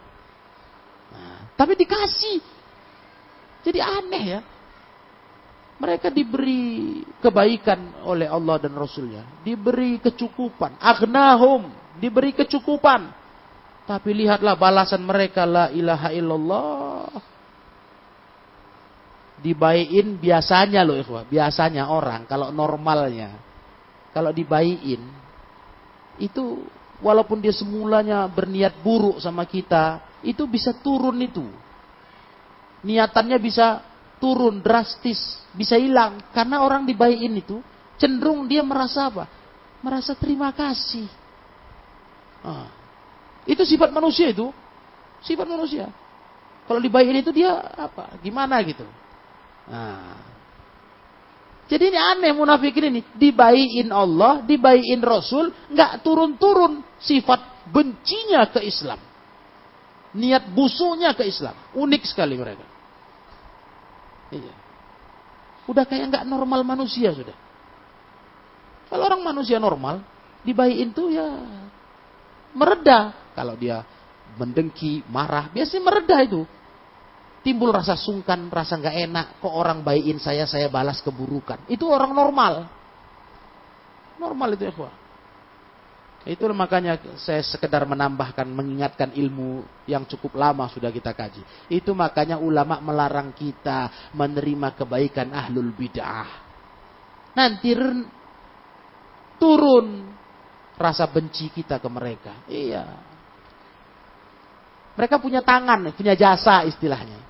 [1.15, 2.43] Nah, tapi dikasih.
[3.63, 4.41] Jadi aneh ya.
[5.75, 9.43] Mereka diberi kebaikan oleh Allah dan Rasulnya.
[9.43, 10.79] Diberi kecukupan.
[10.79, 11.67] Agnahum.
[11.99, 13.11] Diberi kecukupan.
[13.83, 15.43] Tapi lihatlah balasan mereka.
[15.43, 17.11] La ilaha illallah.
[19.43, 21.27] Dibaikin biasanya loh ikhwah.
[21.27, 23.35] Biasanya orang kalau normalnya.
[24.15, 25.03] Kalau dibaikin.
[26.15, 26.63] Itu
[27.03, 29.99] walaupun dia semulanya berniat buruk sama kita.
[30.23, 31.43] Itu bisa turun itu.
[32.87, 33.83] Niatannya bisa
[34.19, 35.19] turun drastis,
[35.51, 37.59] bisa hilang karena orang dibaikin itu
[37.99, 39.25] cenderung dia merasa apa?
[39.83, 41.07] Merasa terima kasih.
[42.45, 42.69] Nah,
[43.45, 44.49] itu sifat manusia itu,
[45.21, 45.89] sifat manusia.
[46.65, 48.17] Kalau dibaikin itu dia apa?
[48.21, 48.85] Gimana gitu?
[49.69, 50.17] Nah,
[51.65, 53.01] jadi ini aneh munafikin ini.
[53.17, 59.01] Dibaikin Allah, dibaikin Rasul, nggak turun-turun sifat bencinya ke Islam.
[60.13, 61.57] Niat busuknya ke Islam.
[61.73, 62.74] Unik sekali mereka.
[64.35, 64.53] Iya.
[65.65, 67.33] Udah kayak nggak normal manusia sudah.
[68.91, 70.03] Kalau orang manusia normal,
[70.45, 71.25] dibaikin tuh ya
[72.53, 73.31] mereda.
[73.33, 73.81] Kalau dia
[74.37, 76.41] mendengki, marah, biasanya mereda itu.
[77.45, 79.25] Timbul rasa sungkan, rasa nggak enak.
[79.41, 81.61] Kok orang baikin saya, saya balas keburukan.
[81.69, 82.69] Itu orang normal.
[84.17, 84.73] Normal itu ya,
[86.25, 91.45] itu makanya saya sekedar menambahkan, mengingatkan ilmu yang cukup lama sudah kita kaji.
[91.69, 96.29] Itu makanya ulama melarang kita menerima kebaikan ahlul bid'ah.
[97.37, 97.77] Nanti
[99.37, 99.87] turun
[100.81, 102.33] rasa benci kita ke mereka.
[102.49, 102.85] Iya.
[104.97, 107.21] Mereka punya tangan, punya jasa istilahnya.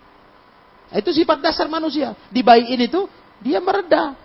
[0.95, 2.15] Itu sifat dasar manusia.
[2.31, 3.11] Dibaikin itu,
[3.43, 4.15] dia mereda.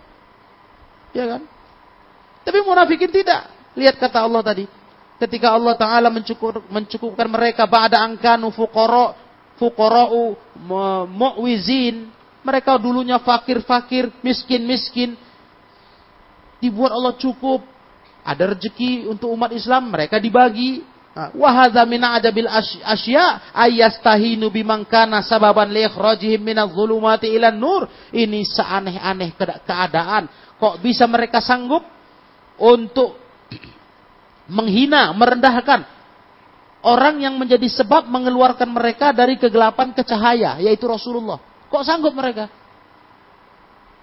[1.11, 1.43] Ya kan?
[2.47, 3.60] Tapi munafikin tidak.
[3.75, 4.65] Lihat kata Allah tadi.
[5.21, 9.13] Ketika Allah Ta'ala mencukup, mencukupkan mereka ba'da angkanu fuqara
[9.61, 10.33] fuqara'u
[11.05, 12.09] mu'wizin.
[12.41, 15.13] Mereka dulunya fakir-fakir, miskin-miskin.
[16.57, 17.61] Dibuat Allah cukup.
[18.25, 20.81] Ada rezeki untuk umat Islam, mereka dibagi.
[21.11, 22.49] Wahadha min ajabil
[22.81, 27.85] asya ayastahinu bimangkana sababan liikhrajihim minadh dhulumati ilan nur.
[28.09, 30.25] Ini seaneh-aneh keadaan.
[30.57, 31.85] Kok bisa mereka sanggup
[32.57, 33.20] untuk
[34.49, 35.85] menghina, merendahkan
[36.81, 41.37] orang yang menjadi sebab mengeluarkan mereka dari kegelapan ke cahaya, yaitu Rasulullah.
[41.69, 42.49] Kok sanggup mereka?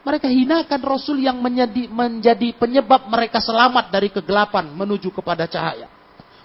[0.06, 5.90] Mereka hinakan Rasul yang menjadi, menjadi penyebab mereka selamat dari kegelapan menuju kepada cahaya.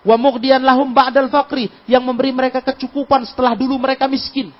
[0.03, 4.51] Wa mughdiyan lahum ba'dal faqri yang memberi mereka kecukupan setelah dulu mereka miskin.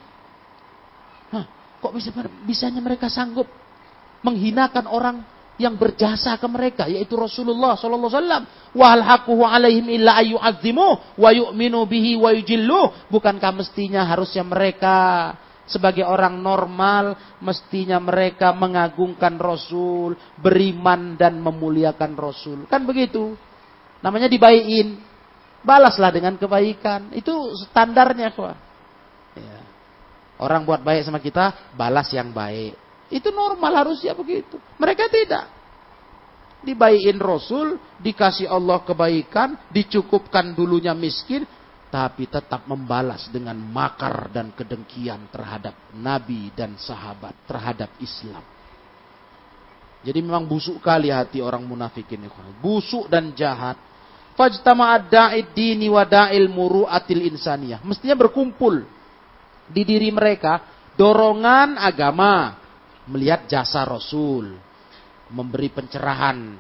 [1.36, 1.44] Hah,
[1.84, 2.16] kok bisa
[2.48, 3.50] bisanya mereka sanggup
[4.24, 5.20] menghinakan orang
[5.64, 8.44] yang berjasa ke mereka yaitu Rasulullah sallallahu alaihi wasallam.
[8.76, 8.88] Wa
[9.56, 12.36] alaihim illa wa yu'minu bihi wa
[13.08, 15.32] bukankah mestinya harusnya mereka
[15.64, 22.68] sebagai orang normal mestinya mereka mengagungkan Rasul beriman dan memuliakan Rasul.
[22.68, 23.40] Kan begitu?
[24.04, 25.00] Namanya dibaikin
[25.64, 27.16] balaslah dengan kebaikan.
[27.16, 28.52] Itu standarnya kok
[29.40, 29.60] ya.
[30.44, 32.83] orang buat baik sama kita balas yang baik
[33.14, 34.58] itu normal harusnya begitu.
[34.82, 35.46] Mereka tidak.
[36.66, 41.46] Dibaikin Rasul, dikasih Allah kebaikan, dicukupkan dulunya miskin,
[41.94, 48.42] tapi tetap membalas dengan makar dan kedengkian terhadap Nabi dan sahabat, terhadap Islam.
[50.02, 52.32] Jadi memang busuk kali hati orang munafikin ini.
[52.58, 53.78] Busuk dan jahat.
[54.34, 57.86] Fajtama'ad da'id dini wa da'il muru'atil insaniyah.
[57.86, 58.82] Mestinya berkumpul
[59.70, 60.66] di diri mereka
[60.98, 62.63] dorongan agama,
[63.08, 64.56] melihat jasa Rasul,
[65.32, 66.56] memberi pencerahan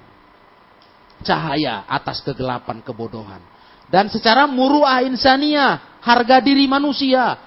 [1.23, 3.39] cahaya atas kegelapan kebodohan.
[3.87, 7.37] Dan secara muruah insania, harga diri manusia.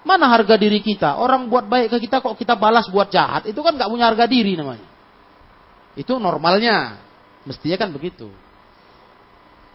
[0.00, 1.20] Mana harga diri kita?
[1.20, 3.44] Orang buat baik ke kita kok kita balas buat jahat.
[3.44, 4.88] Itu kan nggak punya harga diri namanya.
[5.92, 6.96] Itu normalnya.
[7.44, 8.32] Mestinya kan begitu.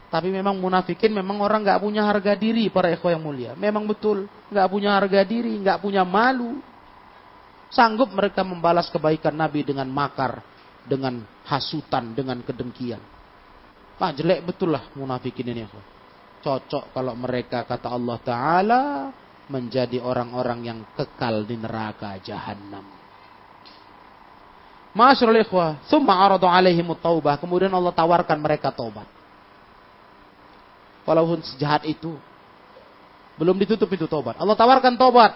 [0.09, 3.51] Tapi memang munafikin memang orang nggak punya harga diri para ekor yang mulia.
[3.53, 6.57] Memang betul nggak punya harga diri, nggak punya malu.
[7.75, 10.39] Sanggup mereka membalas kebaikan Nabi dengan makar,
[10.87, 13.03] dengan hasutan, dengan kedengkian.
[13.99, 15.67] Pak jelek betul lah munafikin ini.
[16.39, 18.81] Cocok kalau mereka kata Allah Ta'ala
[19.51, 22.85] menjadi orang-orang yang kekal di neraka jahanam.
[24.95, 27.35] Masyarul ikhwah, thumma aradu alaihim taubah.
[27.35, 29.07] Kemudian Allah tawarkan mereka taubat.
[31.03, 32.15] Walaupun sejahat itu,
[33.35, 34.39] belum ditutup itu taubat.
[34.39, 35.35] Allah tawarkan taubat.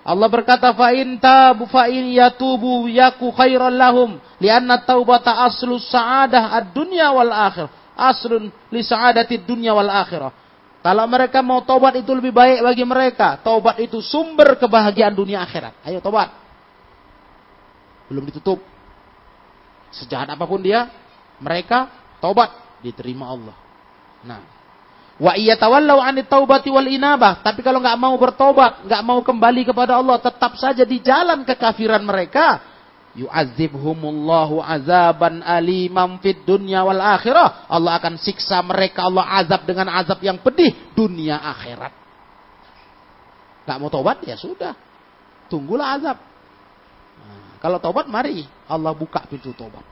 [0.00, 6.56] Allah berkata fa in tabu fa in yatubu yaku khairan lahum lianna taubata aslu sa'adah
[6.56, 7.68] ad-dunya wal akhir.
[8.00, 10.32] Aslun li sa'adati dunya wal akhirah.
[10.80, 13.36] Kalau mereka mau taubat itu lebih baik bagi mereka.
[13.44, 15.76] Taubat itu sumber kebahagiaan dunia akhirat.
[15.84, 16.32] Ayo taubat.
[18.08, 18.64] Belum ditutup.
[19.92, 20.88] Sejahat apa pun dia,
[21.36, 21.92] mereka
[22.24, 22.48] taubat
[22.80, 23.56] diterima Allah.
[24.24, 24.40] Nah,
[25.20, 27.44] wa iya tawallau anit taubati wal inabah.
[27.44, 32.00] Tapi kalau nggak mau bertobat, nggak mau kembali kepada Allah, tetap saja di jalan kekafiran
[32.00, 32.64] mereka,
[33.12, 37.68] yu'adzibhumullahu azaban alimam fid dunya wal akhirah.
[37.68, 41.92] Allah akan siksa mereka, Allah azab dengan azab yang pedih dunia akhirat.
[43.68, 44.72] Gak mau tobat ya sudah.
[45.52, 46.18] Tunggulah azab.
[47.60, 49.84] Kalau tobat mari Allah buka pintu tobat.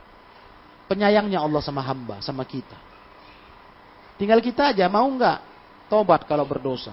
[0.89, 2.88] Penyayangnya Allah sama hamba, sama kita.
[4.19, 5.39] Tinggal kita aja mau nggak
[5.87, 6.91] tobat kalau berdosa.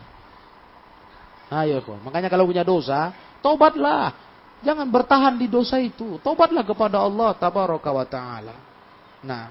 [1.50, 1.98] Ayo kok.
[2.06, 3.10] Makanya kalau punya dosa,
[3.42, 4.14] tobatlah.
[4.62, 6.22] Jangan bertahan di dosa itu.
[6.22, 8.56] Tobatlah kepada Allah tabaraka wa taala.
[9.26, 9.50] Nah,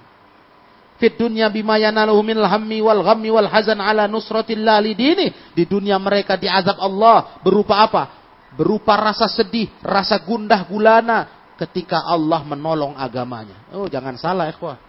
[0.95, 5.31] fit dunya bima yanaluhu minal hammi wal ghammi wal hazan ala nusratillah lidini.
[5.51, 8.25] Di dunia mereka diazab Allah berupa apa?
[8.55, 13.67] berupa rasa sedih, rasa gundah gulana ketika Allah menolong agamanya.
[13.75, 14.79] Oh, jangan salah, ikhwah.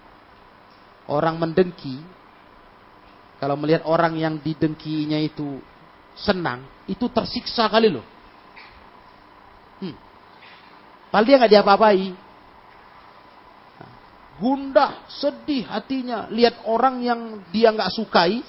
[1.10, 1.98] Orang mendengki,
[3.46, 5.62] kalau melihat orang yang didengkinya itu
[6.18, 8.02] senang, itu tersiksa kali loh.
[9.78, 9.94] Hmm.
[11.14, 12.10] Padahal dia nggak diapa-apai.
[14.42, 16.26] Gundah, sedih hatinya.
[16.26, 17.20] Lihat orang yang
[17.54, 18.42] dia nggak sukai,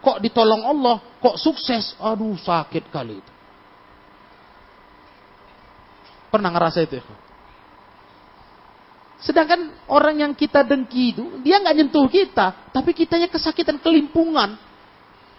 [0.00, 1.92] kok ditolong Allah, kok sukses.
[2.00, 3.32] Aduh sakit kali itu.
[6.32, 7.04] Pernah ngerasa itu ya?
[9.22, 14.58] Sedangkan orang yang kita dengki itu, dia nggak nyentuh kita, tapi kitanya kesakitan kelimpungan,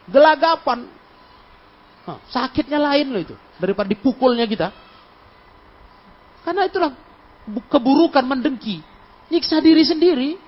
[0.07, 0.87] gelagapan.
[2.31, 4.71] Sakitnya lain loh itu, daripada dipukulnya kita.
[6.47, 6.91] Karena itulah
[7.67, 8.79] keburukan mendengki,
[9.27, 10.39] nyiksa diri sendiri.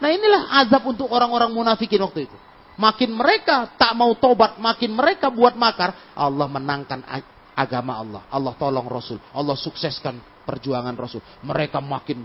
[0.00, 2.36] Nah inilah azab untuk orang-orang munafikin waktu itu.
[2.76, 7.04] Makin mereka tak mau tobat, makin mereka buat makar, Allah menangkan
[7.52, 8.22] agama Allah.
[8.32, 9.20] Allah tolong Rasul.
[9.32, 11.20] Allah sukseskan perjuangan Rasul.
[11.44, 12.24] Mereka makin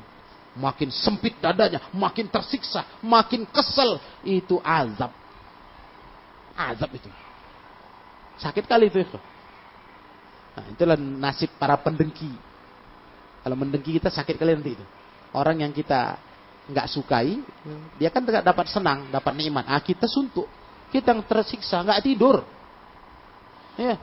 [0.58, 4.01] makin sempit dadanya, makin tersiksa, makin kesel.
[4.26, 5.14] Itu azab.
[6.58, 7.10] Azab itu.
[8.41, 9.01] Sakit kali itu.
[10.58, 12.34] Nah, itulah nasib para pendengki.
[13.45, 14.86] Kalau mendengki kita sakit kali nanti itu.
[15.32, 16.18] Orang yang kita
[16.68, 17.39] nggak sukai,
[17.95, 19.64] dia kan tidak dapat senang, dapat nikmat.
[19.70, 20.49] Ah, kita suntuk.
[20.91, 22.43] Kita yang tersiksa, nggak tidur.
[23.78, 23.95] Ya,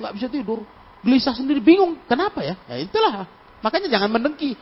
[0.00, 0.64] nggak bisa tidur,
[1.04, 2.56] gelisah sendiri, bingung, kenapa ya?
[2.64, 3.28] Ya itulah,
[3.60, 4.56] makanya jangan mendengki.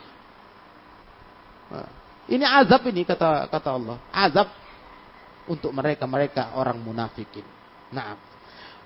[1.69, 1.89] Nah,
[2.29, 4.49] ini azab ini kata kata Allah, azab
[5.49, 7.45] untuk mereka mereka orang munafikin.
[7.89, 8.17] Nah,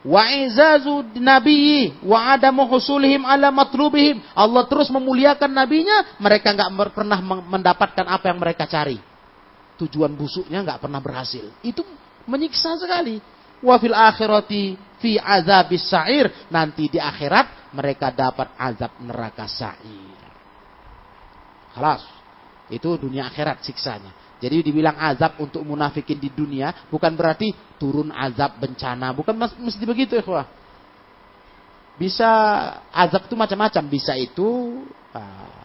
[0.03, 4.23] wa izazu nabiyyi wa adamu husulihim ala matlubihim.
[4.31, 8.99] Allah terus memuliakan nabinya, mereka nggak pernah mendapatkan apa yang mereka cari.
[9.75, 11.43] Tujuan busuknya nggak pernah berhasil.
[11.59, 11.83] Itu
[12.23, 13.19] menyiksa sekali.
[13.59, 16.47] Wa fil akhirati fi azabis sa'ir.
[16.47, 20.23] Nanti di akhirat mereka dapat azab neraka sa'ir.
[21.75, 22.22] Halas.
[22.71, 24.11] Itu dunia akhirat siksanya.
[24.43, 30.19] Jadi dibilang azab untuk munafikin di dunia bukan berarti turun azab bencana, bukan mesti begitu
[30.19, 30.43] ya,
[31.95, 32.29] Bisa
[32.91, 34.83] azab itu macam-macam, bisa itu
[35.15, 35.63] ah,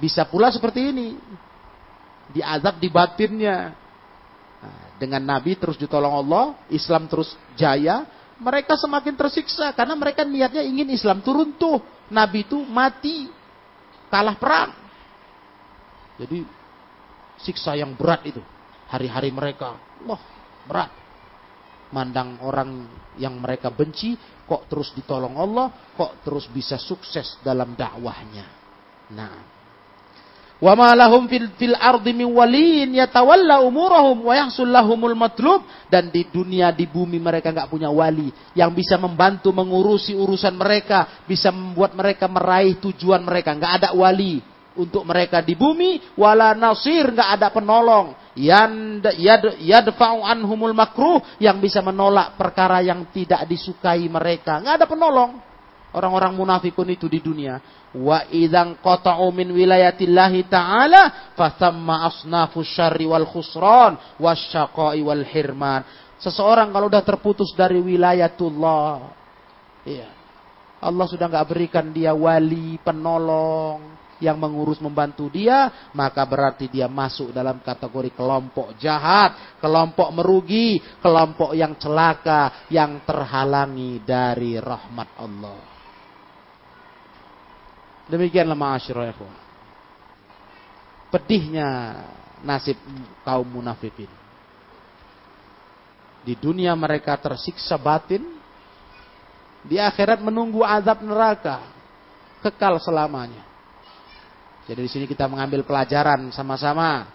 [0.00, 1.08] bisa pula seperti ini.
[2.32, 3.76] Diazab di batinnya.
[4.58, 8.08] Nah, dengan Nabi terus ditolong Allah, Islam terus jaya,
[8.38, 11.82] mereka semakin tersiksa karena mereka niatnya ingin Islam turun tuh.
[12.08, 13.28] Nabi itu mati
[14.08, 14.87] kalah perang.
[16.18, 16.42] Jadi
[17.38, 18.42] siksa yang berat itu.
[18.90, 20.20] Hari-hari mereka, wah
[20.66, 20.90] berat.
[21.88, 22.84] Mandang orang
[23.16, 24.12] yang mereka benci,
[24.44, 28.44] kok terus ditolong Allah, kok terus bisa sukses dalam dakwahnya.
[29.08, 29.58] Nah,
[30.58, 36.10] Wa ma lahum fil, fil ardi min waliyin yatawalla umurahum wa yahsul lahumul matlub dan
[36.10, 41.54] di dunia di bumi mereka nggak punya wali yang bisa membantu mengurusi urusan mereka, bisa
[41.54, 43.54] membuat mereka meraih tujuan mereka.
[43.54, 44.42] nggak ada wali
[44.78, 48.14] untuk mereka di bumi wala nasir nggak ada penolong.
[48.38, 48.72] Yang
[49.18, 54.62] yad, yadfa'u anhumul makruh yang bisa menolak perkara yang tidak disukai mereka.
[54.62, 55.42] nggak ada penolong.
[55.90, 57.58] Orang-orang munafikun itu di dunia.
[57.90, 65.82] Wa idzan qata'u min wilayatillahi ta'ala fasamma asnafu syarri wal khusran wasyaqai wal hirman.
[66.22, 69.18] Seseorang kalau sudah terputus dari wilayatullah
[69.88, 70.08] iya.
[70.78, 77.30] Allah sudah nggak berikan dia wali penolong yang mengurus membantu dia, maka berarti dia masuk
[77.30, 85.60] dalam kategori kelompok jahat, kelompok merugi, kelompok yang celaka, yang terhalangi dari rahmat Allah.
[88.08, 89.12] Demikianlah ma'asyiral.
[91.08, 91.68] Pedihnya
[92.44, 92.76] nasib
[93.24, 94.10] kaum munafikin.
[96.20, 98.20] Di dunia mereka tersiksa batin,
[99.64, 101.64] di akhirat menunggu azab neraka
[102.44, 103.47] kekal selamanya.
[104.68, 107.08] Jadi di sini kita mengambil pelajaran sama-sama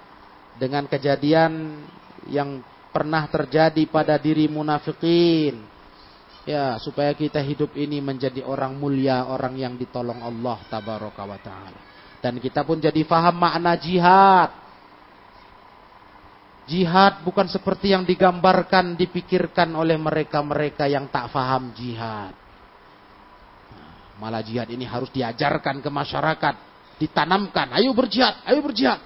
[0.57, 1.85] dengan kejadian
[2.25, 5.61] yang pernah terjadi pada diri munafikin.
[6.43, 11.79] Ya, supaya kita hidup ini menjadi orang mulia, orang yang ditolong Allah tabaraka wa taala.
[12.19, 14.51] Dan kita pun jadi faham makna jihad.
[16.67, 22.33] Jihad bukan seperti yang digambarkan, dipikirkan oleh mereka-mereka yang tak faham jihad.
[24.19, 28.99] Malah jihad ini harus diajarkan ke masyarakat ditanamkan, ayo berjihad, ayo berjihad.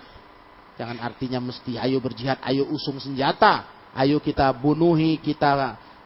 [0.77, 5.51] Jangan artinya mesti ayo berjihad, ayo usung senjata, ayo kita bunuhi, kita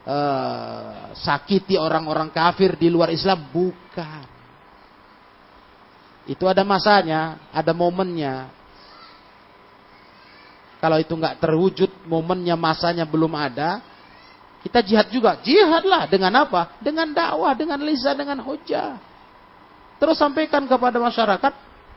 [0.06, 4.24] uh, sakiti orang-orang kafir di luar Islam, bukan.
[6.24, 8.48] Itu ada masanya, ada momennya.
[10.78, 13.82] Kalau itu nggak terwujud, momennya, masanya belum ada,
[14.62, 15.38] kita jihad juga.
[15.42, 16.78] Jihadlah dengan apa?
[16.78, 18.98] Dengan dakwah, dengan lisan, dengan hujah.
[19.98, 21.52] Terus sampaikan kepada masyarakat,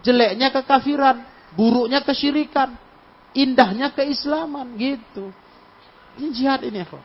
[0.06, 1.26] jeleknya kekafiran,
[1.58, 2.78] buruknya kesyirikan,
[3.34, 5.34] indahnya keislaman gitu.
[6.22, 7.02] Ini jihad ini ya.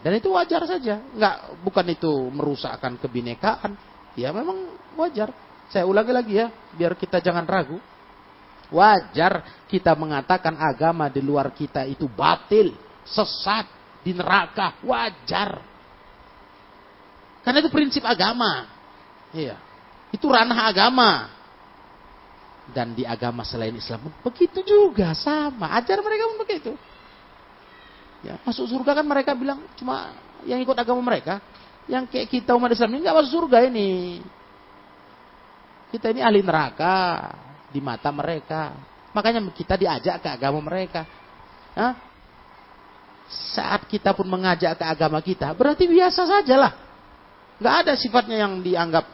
[0.00, 3.76] Dan itu wajar saja, nggak bukan itu merusakkan kebinekaan.
[4.16, 5.30] Ya memang wajar.
[5.68, 7.76] Saya ulangi lagi ya, biar kita jangan ragu.
[8.72, 12.72] Wajar kita mengatakan agama di luar kita itu batil,
[13.04, 13.68] sesat,
[14.00, 15.60] di neraka, wajar.
[17.44, 18.66] Karena itu prinsip agama.
[19.30, 19.58] Iya.
[20.10, 21.39] Itu ranah agama
[22.70, 25.74] dan di agama selain Islam pun begitu juga sama.
[25.76, 26.72] Ajar mereka pun begitu.
[28.24, 30.12] Ya masuk surga kan mereka bilang cuma
[30.44, 31.40] yang ikut agama mereka
[31.88, 34.20] yang kayak kita umat Islam ini nggak masuk surga ini.
[35.90, 37.30] Kita ini ahli neraka
[37.70, 38.72] di mata mereka.
[39.10, 41.04] Makanya kita diajak ke agama mereka.
[41.74, 41.94] Hah?
[43.30, 46.74] saat kita pun mengajak ke agama kita berarti biasa saja lah
[47.62, 49.06] nggak ada sifatnya yang dianggap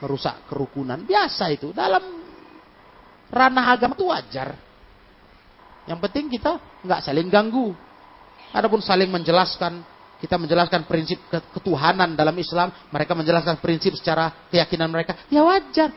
[0.00, 1.00] merusak kerukunan.
[1.04, 1.72] Biasa itu.
[1.72, 2.25] Dalam
[3.30, 4.54] ranah agama itu wajar.
[5.86, 7.74] Yang penting kita nggak saling ganggu.
[8.50, 9.82] Adapun saling menjelaskan,
[10.22, 15.90] kita menjelaskan prinsip ketuhanan dalam Islam, mereka menjelaskan prinsip secara keyakinan mereka, ya wajar.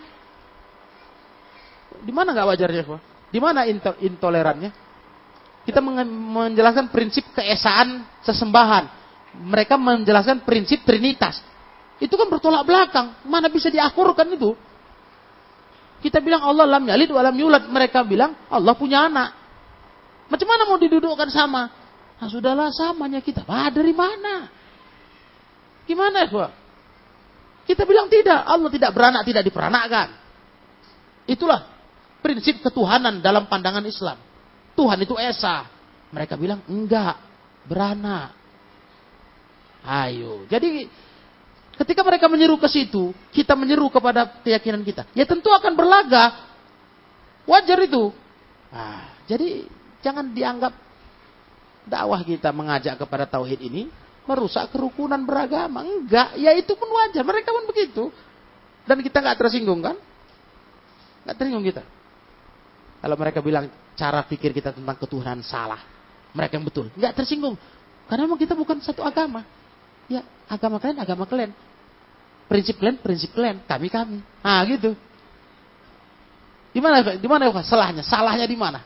[1.99, 2.83] Di mana nggak wajarnya,
[3.29, 3.65] Di mana
[4.01, 4.71] intolerannya?
[5.67, 8.97] Kita menjelaskan prinsip keesaan sesembahan.
[9.45, 11.37] Mereka menjelaskan prinsip trinitas.
[12.01, 13.21] Itu kan bertolak belakang.
[13.29, 14.57] Mana bisa diakurkan itu?
[15.99, 17.67] Kita bilang Allah lam yalid walam yulad.
[17.67, 19.35] Mereka bilang Allah punya anak.
[20.31, 21.67] Macam mana mau didudukkan sama?
[22.19, 23.43] Nah, sudahlah samanya kita.
[23.47, 24.47] Ah, dari mana?
[25.89, 26.47] Gimana ya,
[27.65, 28.45] Kita bilang tidak.
[28.45, 30.07] Allah tidak beranak, tidak diperanakkan.
[31.25, 31.65] Itulah
[32.19, 34.17] prinsip ketuhanan dalam pandangan Islam.
[34.77, 35.65] Tuhan itu Esa.
[36.09, 37.17] Mereka bilang enggak,
[37.65, 38.33] beranak.
[39.85, 40.45] Ayo.
[40.51, 40.89] Jadi
[41.79, 45.07] Ketika mereka menyeru ke situ, kita menyeru kepada keyakinan kita.
[45.15, 46.51] Ya tentu akan berlaga.
[47.47, 48.11] Wajar itu.
[48.67, 49.63] Nah, jadi
[50.03, 50.75] jangan dianggap
[51.87, 53.87] dakwah kita mengajak kepada tauhid ini
[54.27, 55.87] merusak kerukunan beragama.
[55.87, 57.23] Enggak, ya itu pun wajar.
[57.23, 58.03] Mereka pun begitu.
[58.83, 59.95] Dan kita nggak tersinggung kan?
[61.23, 61.81] Nggak tersinggung kita.
[62.99, 65.79] Kalau mereka bilang cara pikir kita tentang ketuhanan salah.
[66.35, 66.91] Mereka yang betul.
[66.93, 67.55] Nggak tersinggung.
[68.11, 69.47] Karena memang kita bukan satu agama.
[70.11, 71.53] Ya, agama kalian, agama kalian.
[72.49, 73.61] Prinsip kalian, prinsip kalian.
[73.69, 74.17] Kami, kami.
[74.41, 74.97] Ah, gitu.
[76.73, 78.01] Di mana, di mana salahnya?
[78.01, 78.81] Salahnya di mana?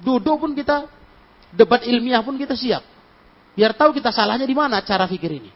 [0.00, 0.88] Duduk pun kita,
[1.52, 2.80] debat ilmiah pun kita siap.
[3.52, 5.52] Biar tahu kita salahnya di mana cara pikir ini.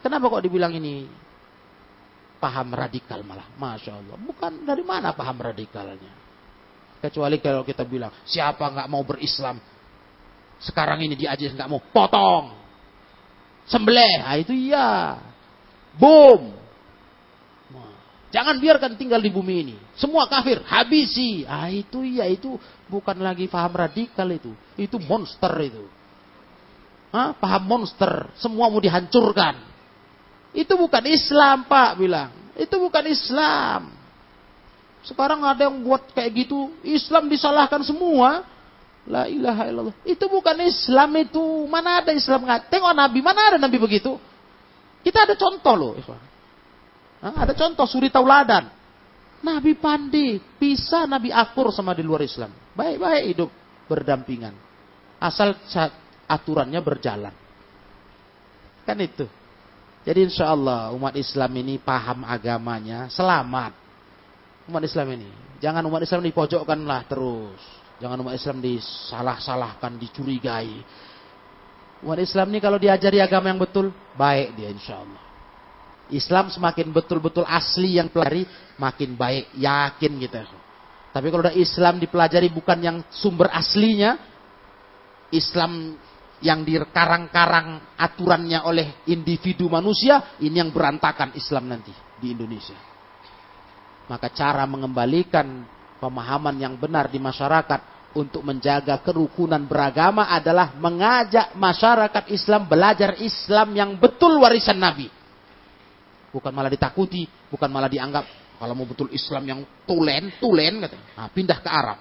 [0.00, 1.04] Kenapa kok dibilang ini
[2.40, 3.48] paham radikal malah?
[3.60, 4.16] Masya Allah.
[4.20, 6.12] Bukan dari mana paham radikalnya.
[7.00, 9.60] Kecuali kalau kita bilang, siapa nggak mau berislam?
[10.64, 12.65] Sekarang ini diajar nggak mau, potong
[13.66, 14.22] sembelih.
[14.22, 15.20] Nah, itu iya.
[15.98, 16.56] Boom.
[18.34, 19.76] Jangan biarkan tinggal di bumi ini.
[19.96, 21.46] Semua kafir, habisi.
[21.48, 22.58] Ah itu iya, itu
[22.90, 24.52] bukan lagi paham radikal itu.
[24.76, 25.88] Itu monster itu.
[27.14, 27.32] Hah?
[27.38, 29.56] Paham monster, semua mau dihancurkan.
[30.52, 32.30] Itu bukan Islam, Pak bilang.
[32.58, 33.94] Itu bukan Islam.
[35.06, 38.42] Sekarang ada yang buat kayak gitu, Islam disalahkan semua.
[39.06, 39.96] La ilaha illallah.
[40.02, 41.42] Itu bukan Islam itu.
[41.70, 42.66] Mana ada Islam nggak?
[42.70, 44.18] Tengok Nabi, mana ada Nabi begitu?
[45.06, 45.92] Kita ada contoh loh.
[47.22, 48.66] ada contoh suri tauladan.
[49.46, 52.50] Nabi pandai, bisa Nabi akur sama di luar Islam.
[52.74, 53.50] Baik-baik hidup
[53.86, 54.54] berdampingan.
[55.22, 55.54] Asal
[56.26, 57.34] aturannya berjalan.
[58.82, 59.30] Kan itu.
[60.02, 63.74] Jadi insya Allah umat Islam ini paham agamanya, selamat.
[64.66, 65.30] Umat Islam ini.
[65.62, 67.85] Jangan umat Islam dipojokkan lah terus.
[67.96, 70.84] Jangan umat Islam disalah-salahkan, dicurigai.
[72.04, 75.22] Umat Islam ini kalau diajari agama yang betul, baik dia insya Allah.
[76.12, 78.46] Islam semakin betul-betul asli yang pelajari,
[78.78, 80.38] makin baik, yakin gitu.
[81.10, 84.20] Tapi kalau udah Islam dipelajari bukan yang sumber aslinya,
[85.32, 85.96] Islam
[86.44, 91.90] yang dikarang-karang aturannya oleh individu manusia, ini yang berantakan Islam nanti
[92.20, 92.76] di Indonesia.
[94.06, 95.64] Maka cara mengembalikan
[95.98, 103.76] pemahaman yang benar di masyarakat untuk menjaga kerukunan beragama adalah mengajak masyarakat Islam belajar Islam
[103.76, 105.12] yang betul warisan Nabi
[106.36, 108.24] bukan malah ditakuti, bukan malah dianggap
[108.60, 111.06] kalau mau betul Islam yang tulen, tulen katanya.
[111.16, 111.98] Nah, pindah ke Arab.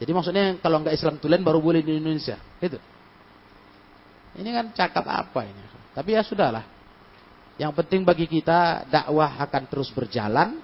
[0.00, 2.80] Jadi maksudnya kalau nggak Islam tulen baru boleh di Indonesia, itu.
[4.40, 5.60] Ini kan cakap apa ini?
[5.92, 6.64] Tapi ya sudahlah.
[7.60, 10.56] Yang penting bagi kita dakwah akan terus berjalan.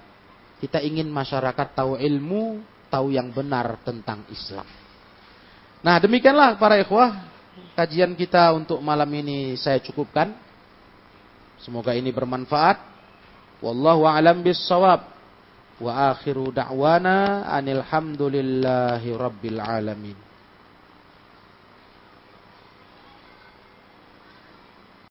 [0.57, 4.65] Kita ingin masyarakat tahu ilmu, tahu yang benar tentang Islam.
[5.85, 7.13] Nah demikianlah para ikhwah
[7.77, 10.33] kajian kita untuk malam ini saya cukupkan.
[11.61, 12.77] Semoga ini bermanfaat.
[13.61, 15.13] Wallahu a'lam bissawab.
[15.77, 20.26] Wa akhiru da'wana anil hamdulillahi rabbil alamin.